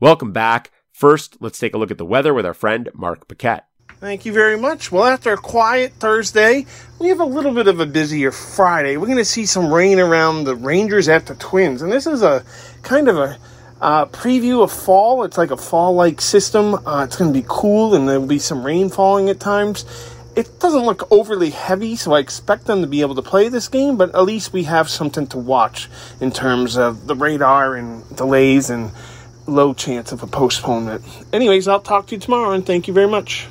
Welcome 0.00 0.32
back. 0.32 0.72
First, 0.90 1.36
let's 1.40 1.58
take 1.58 1.72
a 1.72 1.78
look 1.78 1.92
at 1.92 1.98
the 1.98 2.04
weather 2.04 2.34
with 2.34 2.44
our 2.44 2.52
friend 2.52 2.90
Mark 2.94 3.28
Paquette. 3.28 3.68
Thank 4.00 4.26
you 4.26 4.32
very 4.32 4.58
much. 4.58 4.90
Well, 4.90 5.04
after 5.04 5.32
a 5.32 5.36
quiet 5.36 5.92
Thursday, 6.00 6.66
we 6.98 7.08
have 7.08 7.20
a 7.20 7.24
little 7.24 7.54
bit 7.54 7.68
of 7.68 7.78
a 7.78 7.86
busier 7.86 8.32
Friday. 8.32 8.96
We're 8.96 9.06
going 9.06 9.18
to 9.18 9.24
see 9.24 9.46
some 9.46 9.72
rain 9.72 10.00
around 10.00 10.44
the 10.44 10.56
Rangers 10.56 11.08
at 11.08 11.26
the 11.26 11.36
Twins, 11.36 11.80
and 11.80 11.92
this 11.92 12.08
is 12.08 12.22
a 12.22 12.44
kind 12.82 13.08
of 13.08 13.16
a 13.16 13.38
uh, 13.80 14.06
preview 14.06 14.64
of 14.64 14.72
fall. 14.72 15.22
It's 15.22 15.38
like 15.38 15.52
a 15.52 15.56
fall-like 15.56 16.20
system. 16.20 16.74
Uh, 16.86 17.04
it's 17.04 17.16
going 17.16 17.32
to 17.32 17.40
be 17.40 17.46
cool, 17.48 17.94
and 17.94 18.08
there'll 18.08 18.26
be 18.26 18.40
some 18.40 18.66
rain 18.66 18.90
falling 18.90 19.28
at 19.28 19.38
times. 19.38 19.84
It 20.34 20.58
doesn't 20.58 20.82
look 20.82 21.06
overly 21.12 21.50
heavy, 21.50 21.94
so 21.94 22.14
I 22.14 22.18
expect 22.18 22.66
them 22.66 22.80
to 22.80 22.88
be 22.88 23.00
able 23.00 23.14
to 23.14 23.22
play 23.22 23.48
this 23.48 23.68
game. 23.68 23.96
But 23.96 24.12
at 24.16 24.24
least 24.24 24.52
we 24.52 24.64
have 24.64 24.88
something 24.88 25.28
to 25.28 25.38
watch 25.38 25.88
in 26.20 26.32
terms 26.32 26.76
of 26.76 27.06
the 27.06 27.14
radar 27.14 27.76
and 27.76 28.04
delays 28.16 28.70
and 28.70 28.90
low 29.46 29.74
chance 29.74 30.12
of 30.12 30.22
a 30.22 30.26
postponement. 30.26 31.04
Anyways, 31.32 31.68
I'll 31.68 31.80
talk 31.80 32.06
to 32.08 32.14
you 32.14 32.20
tomorrow, 32.20 32.52
and 32.52 32.64
thank 32.64 32.88
you 32.88 32.94
very 32.94 33.08
much. 33.08 33.46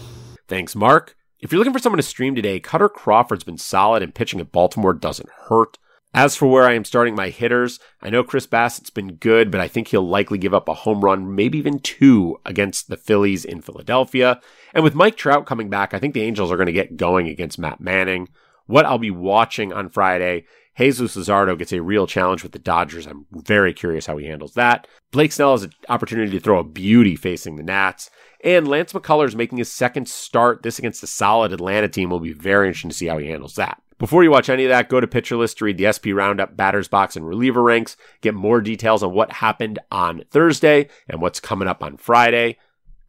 Thanks, 0.48 0.76
Mark. 0.76 1.16
If 1.40 1.52
you're 1.52 1.60
looking 1.60 1.74
for 1.74 1.80
someone 1.80 1.98
to 1.98 2.04
stream 2.04 2.36
today, 2.36 2.60
Kutter 2.60 2.92
Crawford's 2.92 3.44
been 3.44 3.58
solid 3.58 4.02
and 4.02 4.16
pitching 4.16 4.40
at 4.40 4.52
Baltimore 4.52 4.94
doesn't 4.94 5.30
hurt. 5.50 5.78
As 6.14 6.36
for 6.36 6.46
where 6.46 6.64
I 6.64 6.74
am 6.74 6.86
starting 6.86 7.16
my 7.16 7.30
hitters, 7.30 7.80
I 8.00 8.12
know 8.12 8.24
Chris 8.24 8.46
Bassitt's 8.46 8.92
been 8.92 9.16
good, 9.16 9.50
but 9.50 9.60
I 9.60 9.68
think 9.68 9.88
he'll 9.88 10.08
likely 10.08 10.38
give 10.38 10.54
up 10.54 10.70
a 10.70 10.74
home 10.76 11.04
run, 11.04 11.36
maybe 11.36 11.58
even 11.58 11.80
two 11.80 12.40
against 12.46 12.88
the 12.88 12.98
Phillies 12.98 13.44
in 13.44 13.62
Philadelphia. 13.62 14.40
And 14.76 14.84
with 14.84 14.94
Mike 14.94 15.18
Trout 15.18 15.48
coming 15.48 15.70
back, 15.70 15.94
I 15.94 16.00
think 16.00 16.14
the 16.14 16.22
Angels 16.22 16.52
are 16.52 16.56
going 16.56 16.68
to 16.68 16.72
get 16.72 16.98
going 16.98 17.28
against 17.28 17.58
Matt 17.58 17.82
Manning. 17.82 18.30
What 18.68 18.86
I'll 18.86 19.00
be 19.00 19.12
watching 19.12 19.74
on 19.74 19.90
Friday 19.90 20.46
Jesus 20.78 21.16
Luzardo 21.16 21.58
gets 21.58 21.72
a 21.72 21.82
real 21.82 22.08
challenge 22.08 22.44
with 22.44 22.52
the 22.52 22.60
Dodgers. 22.60 23.06
I'm 23.06 23.26
very 23.32 23.74
curious 23.74 24.06
how 24.06 24.18
he 24.18 24.26
handles 24.26 24.54
that. 24.54 24.88
Blake 25.12 25.32
Snell 25.32 25.52
has 25.52 25.64
an 25.64 25.74
opportunity 25.90 26.32
to 26.32 26.40
throw 26.40 26.60
a 26.60 26.64
beauty 26.64 27.16
facing 27.16 27.56
the 27.56 27.64
Nats. 27.64 28.10
And 28.44 28.68
Lance 28.68 28.92
McCullers 28.94 29.30
is 29.30 29.36
making 29.36 29.60
his 29.60 29.72
second 29.72 30.10
start. 30.10 30.64
This 30.64 30.80
against 30.80 31.04
a 31.04 31.08
solid 31.08 31.54
Atlanta 31.54 31.88
team 31.88 32.10
will 32.10 32.20
be 32.20 32.34
very 32.34 32.68
interesting 32.68 32.90
to 32.90 32.96
see 32.96 33.08
how 33.08 33.18
he 33.18 33.28
handles 33.28 33.56
that. 33.56 33.82
Before 34.00 34.24
you 34.24 34.32
watch 34.32 34.50
any 34.50 34.66
of 34.66 34.70
that, 34.70 34.90
go 34.90 35.00
to 35.00 35.08
Pitcher 35.08 35.38
List 35.38 35.60
to 35.60 35.66
read 35.66 35.78
the 35.78 35.90
SP 35.94 36.12
Roundup, 36.12 36.58
Batters 36.58 36.90
Box, 36.90 37.16
and 37.16 37.26
Reliever 37.26 37.62
Ranks. 37.62 37.96
Get 38.22 38.34
more 38.34 38.60
details 38.60 39.02
on 39.02 39.14
what 39.14 39.32
happened 39.32 39.80
on 39.92 40.24
Thursday 40.30 40.90
and 41.08 41.22
what's 41.22 41.40
coming 41.40 41.70
up 41.70 41.84
on 41.84 41.96
Friday. 41.98 42.58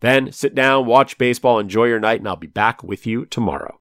Then 0.01 0.31
sit 0.31 0.55
down, 0.55 0.87
watch 0.87 1.19
baseball, 1.19 1.59
enjoy 1.59 1.87
your 1.87 1.99
night, 1.99 2.21
and 2.21 2.29
I'll 2.29 2.37
be 2.37 2.47
back 2.47 2.85
with 2.85 3.07
you 3.07 3.25
tomorrow. 3.27 3.81